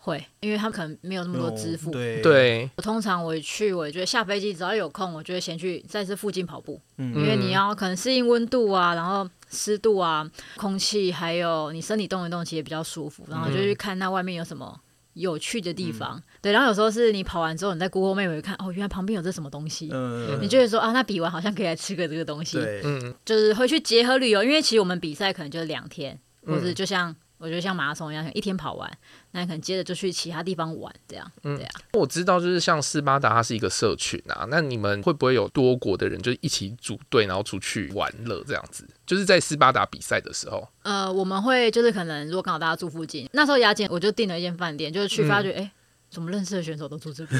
[0.08, 1.92] 会，因为他们可能没有那么多支付。
[1.92, 6.80] 对，对我通常我去，我觉得下飞机只要有空，我就会先去在这附近跑步。
[6.98, 13.26] 嗯，因为你要可能适应温度啊，然后湿度啊，空气，还有你身体动一动，其实也比较舒服。
[13.30, 14.80] 然后就去看那外面有什么
[15.12, 16.16] 有趣的地方。
[16.18, 19.90] 嗯、对，然后有时候是你跑完之后，你在 Google Map 看，哦，原来旁边有这什么东西。
[19.92, 22.58] 嗯，你就会说啊，那比完好像可以来吃个这个东西。
[22.86, 27.14] 嗯，就是会去结合旅游，因为其实我们比赛可能就是两天，或是就像。
[27.40, 28.98] 我觉得像马拉松一样，一天跑完，
[29.32, 31.72] 那你可能接着就去其他地方玩，这样，嗯、对啊。
[31.94, 34.48] 我知道，就是像斯巴达，它是一个社群啊。
[34.50, 38.88] 那你们会不会有多国的人，就一起组队，然后出去玩乐这样子？
[39.06, 40.68] 就是在斯巴达比赛的时候。
[40.84, 45.72] 呃，我们会就是可能如果刚好大家住附近，那时候雅典我就订了一间饭店，就是去发觉，哎、嗯。
[46.10, 47.40] 怎么认识的选手都住这边，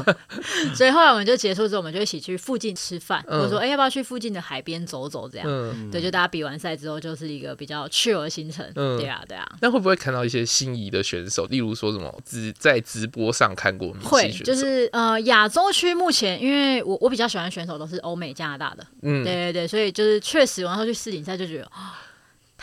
[0.76, 5.28] 所以后来我们就结束之后，我们就一起去附近吃饭，嗯、或者说，哎，要不要去附近的海边走走？
[5.28, 8.64] 这样，嗯、对，就大家比完赛之后，就是一个比较 chill 的行程。
[8.74, 9.48] 嗯、对啊，对啊。
[9.60, 11.46] 那会不会看到一些心仪的选手？
[11.46, 13.92] 例如说什么只在直播上看过？
[14.02, 21.70] 会，就是呃，亚洲区目前，因为我我比较喜欢选手都是欧美、加拿大的，嗯，对对对，所以就是确实，然后去世锦赛就觉得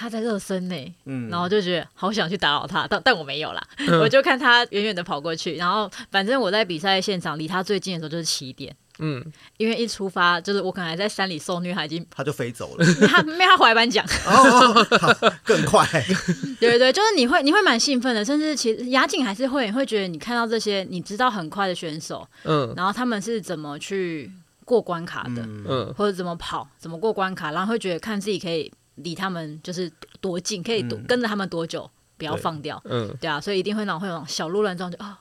[0.02, 0.76] 他在热身呢，
[1.06, 9.24] 嗯，然后就觉得好想去打扰他，但但我没有啦，嗯、我就看他远远的跑过去，然后反正我在比赛现场离他最近的时候就是起点，嗯，
[9.58, 15.88] 因为一出发就是我可能还在山里受虐，他已经他就飞走了，他没他怀板奖，哦，更快，
[16.60, 24.32] 对对对，就是你会你会蛮兴奋的，甚至其实雅锦还是会会觉得你看到这些你知道很快的选手，嗯，然后他们是怎么去
[24.66, 28.72] 过关卡的，嗯，或者怎么跑怎么过关卡，然后会觉得看自己可以。
[29.04, 32.82] 离他们就是多近，可以多跟着他们多久，嗯、不要放掉。
[32.86, 35.14] 嗯，对啊，所以一定会那种会有那种小鹿乱撞，就啊、哦，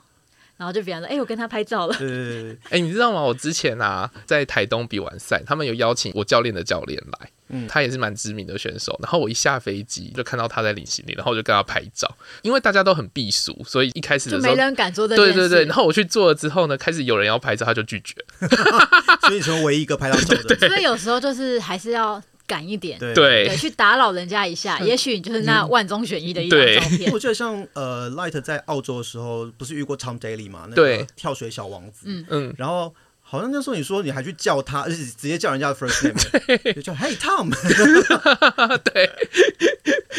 [0.56, 1.96] 然后就比方说，哎、欸，我跟他拍照了。
[1.96, 2.52] 对对对。
[2.70, 3.22] 哎、欸，你知道吗？
[3.22, 8.94] 我之前啊，在台东比完赛，他们有邀请我教练的教练来，嗯，他也是蛮知名的选手。
[9.02, 12.14] 然后我一下飞机就看到他在领行李，然后我就跟他拍照。
[12.42, 15.32] 因为大家都很避俗，所以一开始的时候就没人敢做这件事。
[15.32, 15.64] 对对对。
[15.64, 18.14] 然后我去做了之后呢，开始有人要拍照，他就拒绝。
[19.26, 20.68] 所以说，唯一一个拍到照的。
[20.68, 22.22] 所以有时候就是还是要。
[22.50, 23.14] 赶一点，对。
[23.14, 27.12] 对，去打扰人家一下，也许你就是那万中选一的一张照片。
[27.12, 30.66] 我记得像呃，Light 在澳洲的时候，不是遇过 Tom Daley 嘛？
[30.68, 32.26] 那个跳水小王子，嗯。
[32.28, 37.48] 嗯，然后好像那时候你说你还去叫他，而且直接叫人家的 first name，就叫 Hey Tom，
[38.92, 39.08] 对，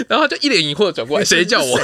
[0.07, 1.77] 然后就一脸疑惑的转过来， 谁叫我？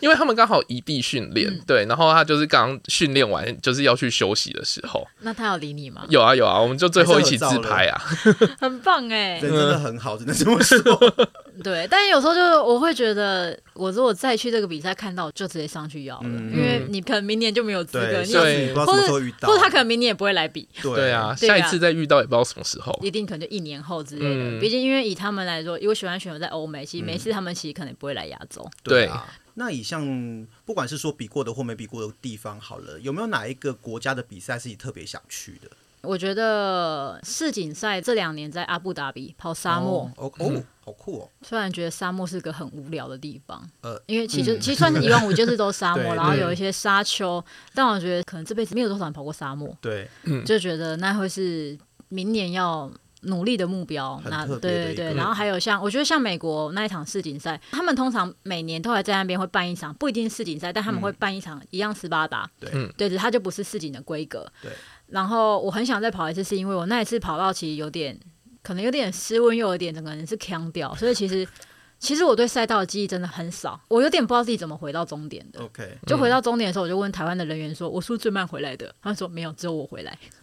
[0.00, 5.06] 因为他们刚好异地训练，嗯、对，然后他就是刚训练完，就是要去休息的时候。
[5.20, 6.04] 那他有理你吗？
[6.08, 8.00] 有啊有啊，我们就最后一起自拍啊，
[8.60, 10.78] 很棒哎，人真的很好，只能这么说。
[11.62, 19.12] 对，但有时候就是我会觉得，我如果再去这个比赛看到，就直接上去要了，嗯、因为你可能明年就没有资格，对，你或者
[19.42, 20.68] 或者他可能明年也不会来比。
[20.82, 24.58] 对啊，下一次再遇到也不知道什么时候，一定可能就一年后之类的。
[24.58, 28.64] 嗯、毕竟因为以他们来说，因为喜欢选手在欧美，其实每次他们其实可能也不会来亚洲。
[28.82, 29.26] 对啊。
[29.56, 35.70] 那以像不管是说比过的或没比过的地方好了，有没有哪一个国家的比赛是你特别想去的？
[36.04, 41.30] 我觉得世锦赛这两年在阿布达比跑沙漠，哦，哦，好酷哦！
[41.42, 47.42] 虽然觉得沙漠是个很无聊的地方，呃，因为其实、嗯、其实算是一万五就是都沙 漠，然后有一些沙丘，
[47.74, 50.08] 但我觉得可能这辈子没有多少人跑过沙漠，对，
[50.44, 51.78] 就觉得那会是
[52.08, 52.90] 明年要。
[53.26, 64.46] 努力的目标，那对对对，然后还有像我觉得像美国那一场世锦赛，他们通常每年都还在那边会办一场，不一定是世锦赛，但他们会办一场一样斯巴达，对，对，对，它就不是世锦的规格。
[64.60, 64.70] 对，
[65.14, 68.18] 然后我很想再跑一次，是因为我那一次跑到其实有点，
[68.62, 71.46] 可能有点失温，又有点整个人是腔掉，所以其实。
[72.00, 75.62] 其实我对赛道的记忆真的很少，我有点不知道自己怎么回到终点的。
[75.62, 80.18] OK，就回到终点的时候，我就问台湾的人员说：“我是不是最慢回来的？”他说：“没有，只有我回来。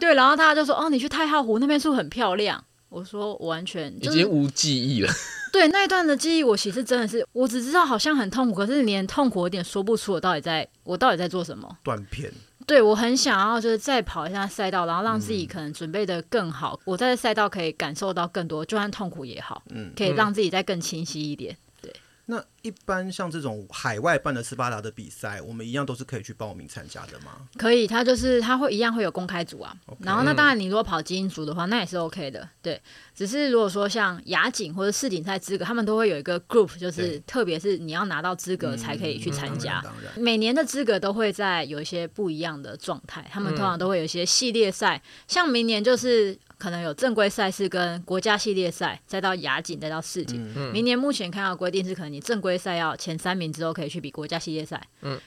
[0.00, 5.12] 对，然后他就说：“哦，你去太浩湖那边是不是很漂亮？”我说：“我完全、就是、已经无记忆了。
[5.52, 11.68] ”对，那一段的记忆，我其实真的是，我只知道好像很痛苦，可是连痛苦有点说不出我到底在，我到底在做什么。
[11.82, 12.32] 断片。
[12.72, 16.72] 对，我很想要就是再跑一下赛道，然后让自己可能准备的更好。
[16.72, 21.54] 嗯、我在赛道可以感受到更多，就算痛苦也好，嗯，可以让自己再更清晰一点。
[22.26, 27.48] 对，那一般像这种海外办的斯巴达的比赛，我们一样都是可以去报名参加的吗？
[27.56, 29.76] 可以，他就是他会一样会有公开组啊。
[29.86, 32.48] Okay, 然后那当然，你如果跑精英组的话，那也是 OK 的。
[32.60, 32.80] 对。
[33.14, 39.84] 只是如果说像亚锦或者世锦赛资格，他们都会有一个 group，就是特别是你要拿到资格才可以去参加。
[40.16, 50.40] 每年的资格都会在有一些不一样的状态，他们通常都会有一些系列赛，像明年就是可能有正规赛事跟国家系列赛，再到亚锦，再到世锦。
[50.72, 54.80] 明年目前看到规定是，可能你正规赛要前三名之后可以去比国家系列赛，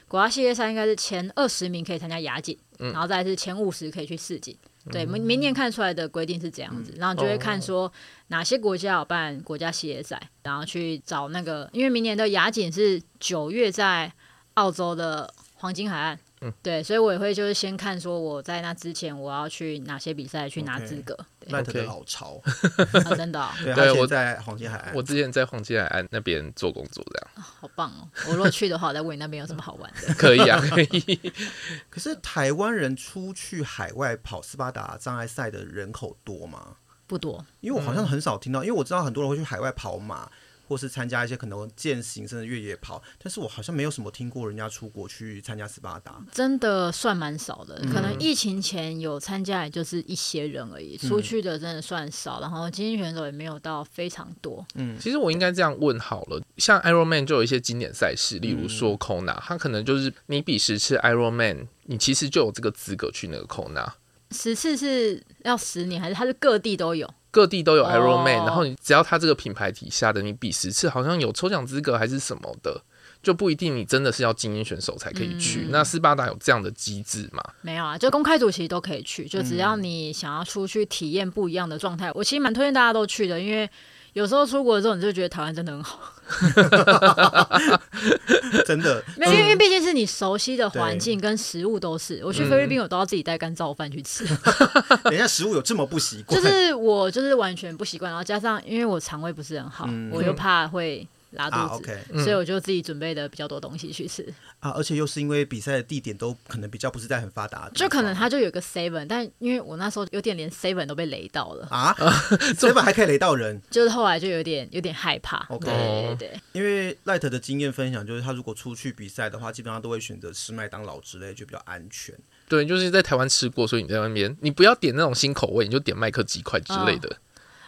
[0.08, 4.56] 国家系列赛应该是前二十名可以参加亚锦，然后再是前五十可以去世锦。
[4.90, 7.92] 对，明明年看出来的规定是这样子，然后就会看说
[8.28, 14.10] 哪些国家有办国家系列赛，然后去找那个，因为明年的亚锦是九月在
[14.54, 16.18] 澳洲的黄金海岸。
[16.46, 21.16] 嗯，对，所以我也会就是先看说我在那之前我要去哪些比赛去拿资格。
[21.48, 22.40] 赖特的老巢，
[23.16, 23.48] 真的。
[23.62, 27.46] 对，我在黄金海岸，我之前在黄金海岸那边做工作，这样。
[27.60, 28.08] 好棒哦！
[28.28, 30.12] 我如果去的话，我再问你那边有什么好玩的。
[30.18, 31.32] 可以啊，可以。
[31.88, 36.76] 可是台湾人出去海外跑斯巴达障碍赛的人口多吗？
[37.06, 40.28] 不多，因为我好像很少听到，因为我知道很多人会去海外跑马。
[40.66, 47.78] 或是参加一些可能健行甚至越野跑，但是我好像没有什么听过人家出国去参加斯巴达，真的算蛮少的。
[47.82, 52.40] 嗯、可能疫情前有参加，也就是一些人而已，出去的真的算少。
[52.40, 54.66] 嗯、然后精英选手也没有到非常多。
[54.74, 63.92] 嗯，其实我应该这样问好了，像 Ironman 就有一些经典赛事，例如说 Kona，他可能就是你比十次 Ironman，你其实就有这个资格去那个 Kona。
[64.32, 67.08] 十次是要十年，还是它是各地都有？
[67.36, 68.48] 各地都有 Ironman，、oh.
[68.48, 72.80] 然后你只要他这个品牌底下的，你比十次好像有抽奖资格还是什么的，
[73.22, 75.66] 就不一定你真的是要精英选手才可以去。
[75.66, 77.44] 嗯、那斯巴达有这样的机制吗？
[77.60, 83.68] 没有啊，就公开组其实都可以去，就只要你想要出去体验不一样的状态，嗯、我其实蛮推荐大家都去的，因为。
[84.16, 86.00] 有时候出国的时候，你就觉得台湾真的很好，
[88.64, 89.04] 真的。
[89.18, 92.22] 没有，因为毕竟是你熟悉的环境跟食物都是。
[92.24, 94.24] 我去菲律宾，我都要自己带干燥饭去吃。
[95.04, 96.40] 等一下，食物有这么不习惯？
[96.40, 101.06] 就是我就是完全不习惯，然后加上因为我肠胃不是很好，我又怕会。
[101.36, 104.26] 拉肚子，啊 okay 嗯、所以我就自己准备的比较多东西去吃
[104.58, 111.94] 啊，而且又是因为比赛的地点都可能比较不是在很发达，就可能它就有个 seven，但因为我那时候有点连 seven 都被雷到了啊，
[112.56, 115.46] seven 还可以雷到人， 就是后来就有点有点害怕。
[115.50, 122.14] OK，对，对对，因为 Light 的经验分享就是他如果出去比赛的话，基本上都会选择吃麦当劳之类，就比较安全。
[122.48, 127.08] 对，就是在台湾吃过，所以你在外面你不要点那种新口味，你就点麦克鸡块之类的。
[127.08, 127.16] 哦、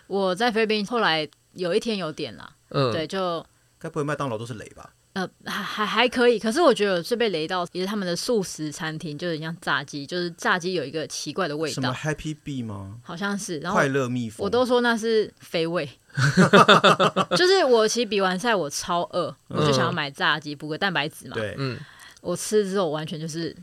[0.06, 3.44] 我在菲律宾后来有一天有点了，嗯，对，就。
[3.78, 4.92] 该不会麦当劳都是雷吧？
[5.14, 11.74] 呃，还还还可以，可是我觉得最被雷到也是他们的素食餐厅，就是像炸鸡，就是炸鸡有一个奇怪的味道。
[11.74, 12.98] 什么 Happy Bee 吗？
[13.02, 15.88] 好像是，然后快乐蜜蜂，我都说那是肥味。
[17.36, 21.34] 就是我其实比完赛我超饿，我就想要买炸鸡补个蛋白质嘛。
[21.34, 21.78] 对，嗯，
[22.20, 23.56] 我吃之后完全就是。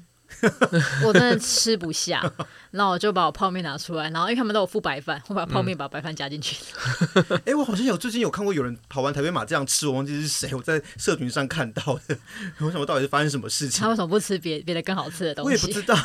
[1.05, 2.21] 我真的吃不下，
[2.71, 6.57] 然后我就把我泡面拿出来，然后因为他们都有附白饭，我把泡面把白饭加进去。
[7.45, 12.17] 哎、欸，我好像有最近有看过有人跑完台北马这样吃，我忘记是谁，我在社群上看到的。
[12.59, 13.81] 我想我到底是发生什么事情？
[13.81, 15.47] 他为什么不吃别别的更好吃的东西？
[15.47, 15.95] 我也不知道，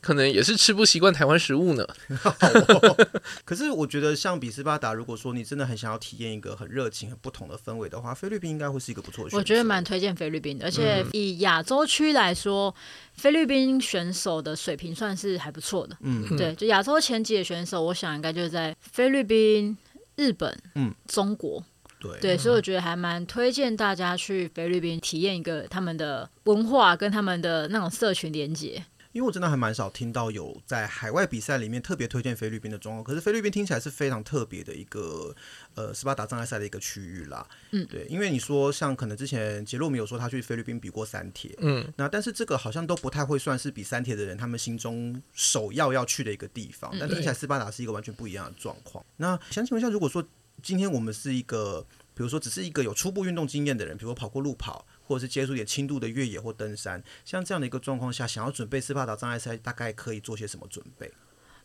[0.00, 1.86] 可能也是吃不习惯台湾食物呢。
[2.24, 3.06] 哦、
[3.44, 9.38] 可是我觉得像比斯巴达，如果说你真的很想要体验一个很热情、很不同的氛围的话，菲律宾应该会是一个不错的选择。
[9.38, 12.74] 我觉得蛮推荐菲律宾的，而且以亚洲区来说。
[13.14, 19.76] 菲律宾选手的水平算是还不错的，嗯，对，就亚洲前几的选手，我想应该就是在菲律宾、
[20.16, 21.62] 日本、嗯，中国，
[21.98, 28.84] 对，对，所以我觉得还蛮推荐大家去菲律宾体验一个他们的文化跟他们的那种社群连接。
[29.16, 35.34] 因为我真的还蛮少听到有在海外比赛里面特别推荐菲律宾的状况，可是菲律宾听起来是非常特别的一个
[35.74, 37.48] 呃斯巴达障碍赛的一个区域啦。
[37.70, 49.02] 嗯，对，因为你说像可能之前杰洛米有说他去菲律宾比过三铁，嗯，那但是这个好像都不太会算是比三铁的人他们心中首要要去的一个地方，但听起来斯巴达是一个完全不一样的状况。
[49.16, 50.22] 那想请问一下，如果说
[50.62, 54.86] 今天我们是一个，比如说只是一个有初步运动经验的人，比如说跑过路跑。
[55.06, 61.10] 或者是接触点轻度的越野或登山，像这样的一个状况下，想要准备斯巴达障碍赛，大概可以做些什么准备？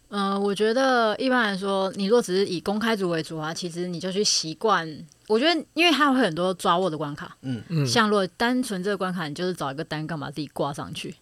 [0.09, 4.85] 嗯、呃，我觉得一般来说，你若只是以公开组为主啊，其实你就去习惯。
[5.27, 11.15] 我觉得，因为它会很多抓握的关卡，嗯嗯，像如果单纯这个关卡，你就是找一个单杠把自己挂上去。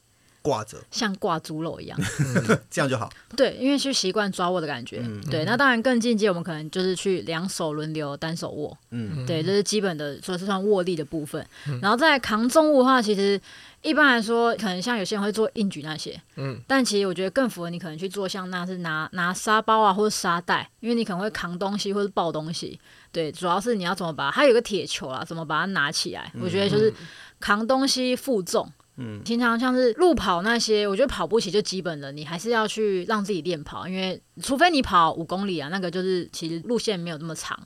[0.50, 2.00] 挂着，像挂猪肉一样，
[2.72, 3.08] 这样就好。
[3.38, 5.00] 对，因为去习惯抓握的感觉。
[5.04, 8.76] 嗯、对，那当然更进阶，我们可能就是去两手轮流单手握。
[8.90, 11.46] 嗯，对，这是基本的，说是算握力的部分。
[11.68, 13.40] 嗯、然后在扛重物的话，其实
[13.84, 16.20] 一般来说，可能像有些人会做硬举那些。
[16.36, 22.80] 嗯，但其实我觉得更符合你可能去做像那是拿拿沙包啊，或者沙袋，因为你可能会扛东西或者抱东西。
[23.12, 26.32] 对，主要是你要怎么把它有个铁球啊，怎么把它拿起来？
[26.34, 26.92] 嗯、我觉得就是
[27.40, 28.68] 扛东西负重。
[28.68, 28.74] 嗯，
[29.24, 37.58] 平常像是路跑那些，我觉得跑步其实就基本的，你还是要去让自己练跑，因为 除非你跑五公里啊，那个就是其实路线没有那么长，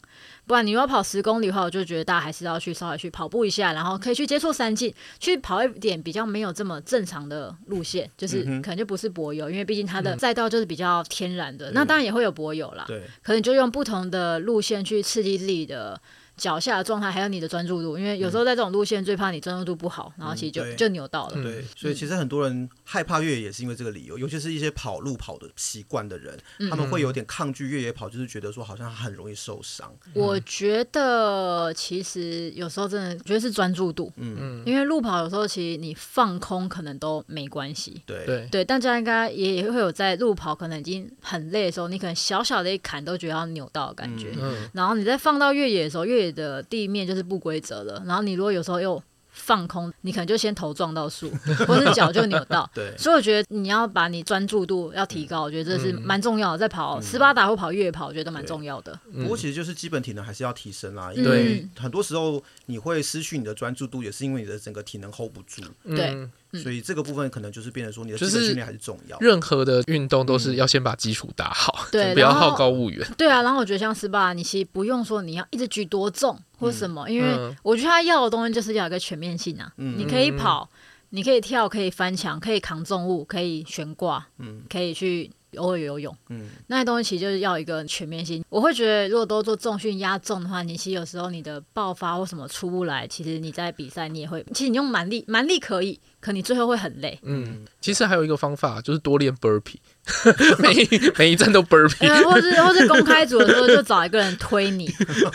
[0.46, 16.00] 不然你要跑十公里的话，我就觉得大家还是要去稍微去跑步一下，然后可以去接触山径，去跑一点比较没有这么正常的路线，就是可能就不是柏油，因为毕竟它的赛道就是比较天然的，那当然也会有柏油啦，对，可能就用不同的路线去刺激自己的。
[16.44, 21.41] 脚下的状态，还有你的专注度，因为有时候在这种路线最怕你专注度不好，然后其实就就扭到了。
[21.41, 26.38] 对，所以其实很多人害怕越野也是因为这个理由，尤其是一些跑路跑的习惯的人，
[26.70, 29.91] 他们会有点抗拒越野跑，就是觉得说好像很容易受伤。
[30.14, 34.38] 我觉得其实有时候真的觉得是专注度，嗯。
[34.39, 38.00] 嗯，因为路跑有时候其实你放空可能都没关系。
[38.06, 38.24] 对。
[38.28, 38.48] 对。
[38.52, 44.70] 对，大家应该也也会有在路跑可能已经很累的时候，你可能小小的一砍都觉得要扭到的感觉，嗯。
[44.74, 49.02] 然后你再放到越野的时候，越野的地面就是不规则的，然后你如果有时候又
[49.34, 51.30] 放空，你可能就先头撞到树，
[51.68, 52.70] 或是脚就扭到。
[52.74, 56.58] 对，所以我觉得你要把你专注度要提高，嗯、我觉得这是蛮重要的。
[56.60, 58.98] 在跑斯巴达或跑越野跑，我觉得都蛮重要的。
[59.12, 65.62] 不过其实就是基本体能还是要提升啦，因为很多时候你会失去你的专注度，也是因为你的整个体能 hold 不住。
[65.84, 66.30] 对。
[66.54, 69.18] 嗯所以这个部分可能就是变成说，你的基本训练还是重要。
[69.20, 73.08] 任何的运动都是要先把基础打好，对，不要好高骛远。
[73.18, 79.72] 对啊，然后我觉得像斯巴达，你其实不用说你要一直举多重或什么，因为我觉得他要的东西就是要一个全面性啊。
[79.76, 80.70] 你可以跑，
[81.10, 85.32] 你可以跳，可以翻墙，可以扛重物，可以悬挂，嗯，可以去。
[85.58, 88.43] 偶尔游泳，嗯，那些东西其实就是要一个全面性。
[88.49, 97.19] 我会觉得，如果都做重训压重的话，你其实有时候你的爆发或什么出不来，其实你在比赛你也会，其实你用蛮力蛮力可以，可你最后会很累。
[97.24, 99.76] 嗯，其实还有一个方法就是多练 burpee。
[100.59, 104.86] 每一每一站都 burpee，或是或是公开组的时候就找一个人推你，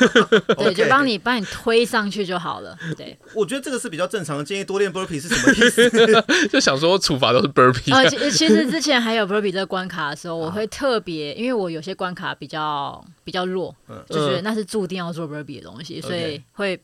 [0.59, 2.77] 对，就帮你帮你推上去就好了。
[2.95, 4.65] 对，我觉得这个是比较正常的建议。
[4.65, 5.89] 多练 burpee 是什么意思？
[6.53, 7.95] 就想说处罚都是 burpee。
[7.95, 13.75] 呃，其其实之前还有 burpee 这个关卡的时候，我会特别，因为我有些关卡比较比较弱，
[14.07, 16.79] 就是那是注定要做 burpee 的东西，所以会。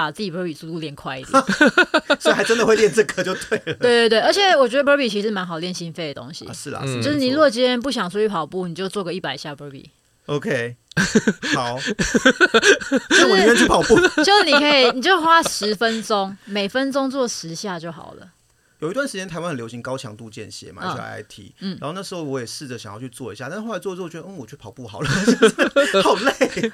[0.00, 1.42] 把自己 burpee 速度练快一点，
[2.18, 3.74] 所以还真的会练这个就对了。
[3.74, 3.74] 对
[4.08, 6.46] 对对，而且我觉得 burpee 其实蛮好练心肺的东西。
[6.46, 9.84] 啊是啦，就是你如果今天不想出去跑步，你就做个一百下 burpee。
[10.26, 10.76] OK，
[11.54, 11.78] 好。
[11.78, 13.94] 就我宁愿去跑步。
[14.22, 18.26] 就是你可以，你就花十分钟，每分钟做十下就好了。
[18.80, 25.08] 有一段时间台湾很流行高强度间歇嘛，HIIT，嗯，然后那时候我也试着想要去做一下，但是后来做之后觉得，嗯，我去跑步好了，
[26.02, 26.72] 好累，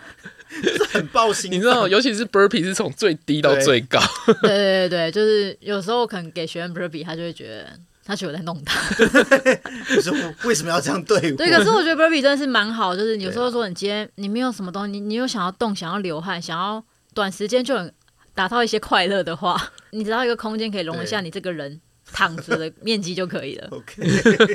[0.62, 1.50] 就是很爆心。
[1.50, 4.00] 你知道，尤其是 burpee 是从最低到最高，
[4.42, 7.72] 对对对对，就是有时候可能给学员 burpee，他就会觉得
[8.04, 8.80] 他觉得我在弄他，
[9.94, 10.12] 就是
[10.44, 11.36] 为什么要这样对我？
[11.36, 16.82] 对，可是我觉得 burpee 真的是蛮好，就是有时候说你今天你没有什么东西，你你又想要动，想要流汗，想要
[17.14, 17.92] 短时间就能
[18.32, 21.80] 达到一些快乐的话，你只要一个空间可以容得下你这个人。
[22.16, 23.68] 躺着的面积就可以了。
[23.76, 24.02] OK，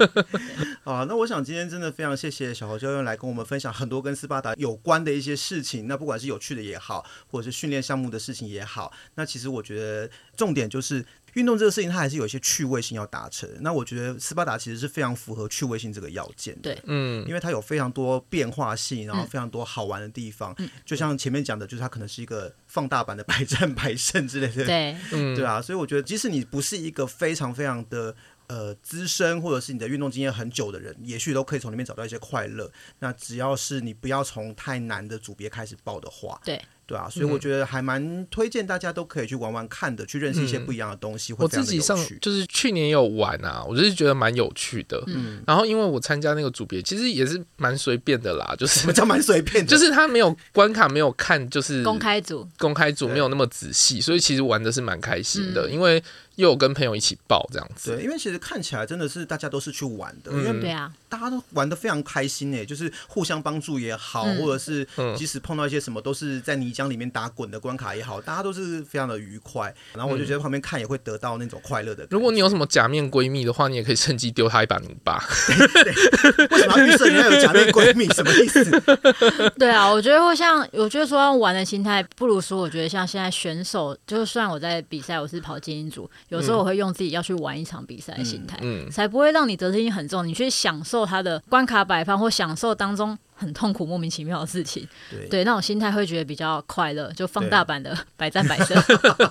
[0.84, 5.88] 好，那我想今天真的非常谢谢小侯教练来跟我们分享很多跟斯巴达有关的一些事情。
[5.88, 11.06] 那不管是有趣的也好，或者是训练项目的事情也好，那其实我觉得重点就是。
[11.34, 13.50] 运动这个事情，它还是有一些趣味性要达成。
[13.62, 16.74] 那我觉得斯巴达其实是非常符合趣味性这个要件的。
[16.74, 20.54] 对，嗯，因为它有非常多变化性，然后非常多好玩的地方。
[20.58, 24.66] 嗯，就像前面讲的，就是它可能是一个放大版的百战百胜之类的。
[24.66, 25.62] 对，嗯，对啊。
[25.62, 28.16] 所以我觉得，即使你不是一个非常非常的
[28.48, 32.72] 呃资深，或者是你的运动经验很久的人，也许都可以从里面找到一些快乐。
[33.00, 36.62] 那只要是你不要从太难的组别开始报的话，对。
[36.92, 41.34] 对啊，所以我觉得还蛮推荐大家都可以去玩玩看的，嗯、去认识一些不一样的东西。
[41.38, 45.02] 我自己上就是去年有玩啊，我就是觉得蛮有趣的。
[45.08, 49.70] 嗯，然后因为我参加那个组别，其实也是蛮随便的啦，就是什么叫蛮随便的？
[49.72, 56.04] 就是他没有关卡，没有看，就是公开组，公开组没有那么仔细，所以其实玩的是蛮开心的，嗯、因为。
[56.36, 69.74] 又有跟朋友一起报这样子，对，因为其实看起来真的是大家都是去玩的，因为对啊，大家都玩的非常开心诶，就是互相帮助也好，或者是即使碰到一些什么都是在泥浆里面打滚的关卡也好，大家都是非常的愉快。
[69.94, 72.08] 然后我就觉得旁边看也会得到那种快乐的。
[72.10, 75.22] 如果你有什么假面闺蜜的话，你也可以趁机丢她一把泥巴。
[76.50, 78.08] 为什么要预设你要有假面闺蜜？
[78.10, 78.64] 什么意思？
[79.60, 86.10] 对啊，我觉得会像，我觉得说玩的心态，不如说我觉得像现在选手，就算我在比赛，我是跑精英组。
[86.32, 88.58] 有时候我会用自己要去玩一场比赛的心态，
[88.90, 90.26] 才不会让你责任心很重。
[90.28, 98.82] 你去享受它的关卡摆放，或享受当中很痛苦、莫名其妙的事情，对，对那种心态会觉得比较快乐，就放大版的 百战百胜。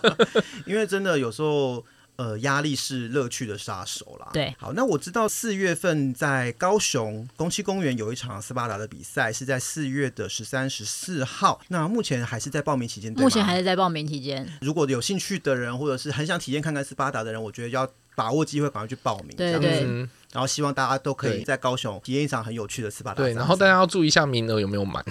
[0.67, 1.85] 因为真的有时候。
[2.21, 4.29] 呃，压力是乐趣的杀手啦。
[4.31, 11.59] 对，好，那我知道四月份在高雄宫崎公园有一场斯巴达的比赛，是在四月的十三、十四号。
[11.69, 14.47] 那目前还是在报名期间，目前还是在报名期间。
[14.61, 19.35] 如果有兴趣的人，或者是很想体验看看斯巴达的人，我觉得要把握机会，赶快去报名。
[19.35, 19.87] 对对。
[20.31, 23.17] 然后希望大家都可以在高雄体验一场很有趣的斯巴达。
[23.17, 25.03] 对，然后大家要注意一下名额有没有满。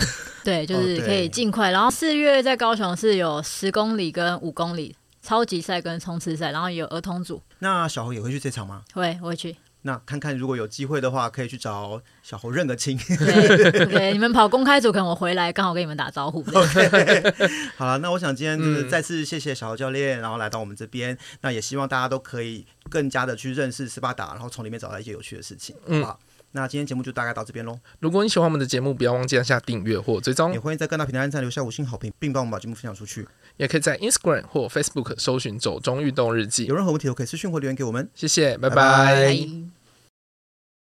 [0.43, 1.71] 对，就是可以尽快。
[1.71, 4.95] 然后四月在高雄是有十公里跟五公里。
[5.29, 7.39] 超级赛跟冲刺赛，然后也有儿童组。
[7.59, 8.81] 那小侯也会去这场吗？
[8.95, 9.55] 会，我会去。
[9.83, 12.97] 那看看如果有机会的话，可以去找小侯认个亲。
[12.97, 16.43] 对，对，你们跑公开组，可能我回来刚好跟你们打招呼。
[16.49, 17.61] Okay.
[17.77, 21.15] 好了，那我想今天就是再次谢谢小侯教练，然后来到我们这边。
[21.41, 26.19] 那也希望大家都可以更加的去认识斯巴达，然后从里面找到一些有趣的事情，好不好？
[26.23, 27.79] 嗯那今天节目就大概到这边喽。
[27.99, 30.51] 如果你喜欢我们的节目，不要忘记按下订阅或追踪。
[30.53, 33.27] 也欢迎在各大平台按赞、留下五星好评，并帮我们把节目分享出去。
[33.57, 36.65] 也可以在 Instagram 或 Facebook 搜寻“走中运动日记”。
[36.67, 38.09] 有任何问题都可以私讯或留言给我们。
[38.15, 38.75] 谢谢，拜拜。
[38.75, 39.78] 拜拜。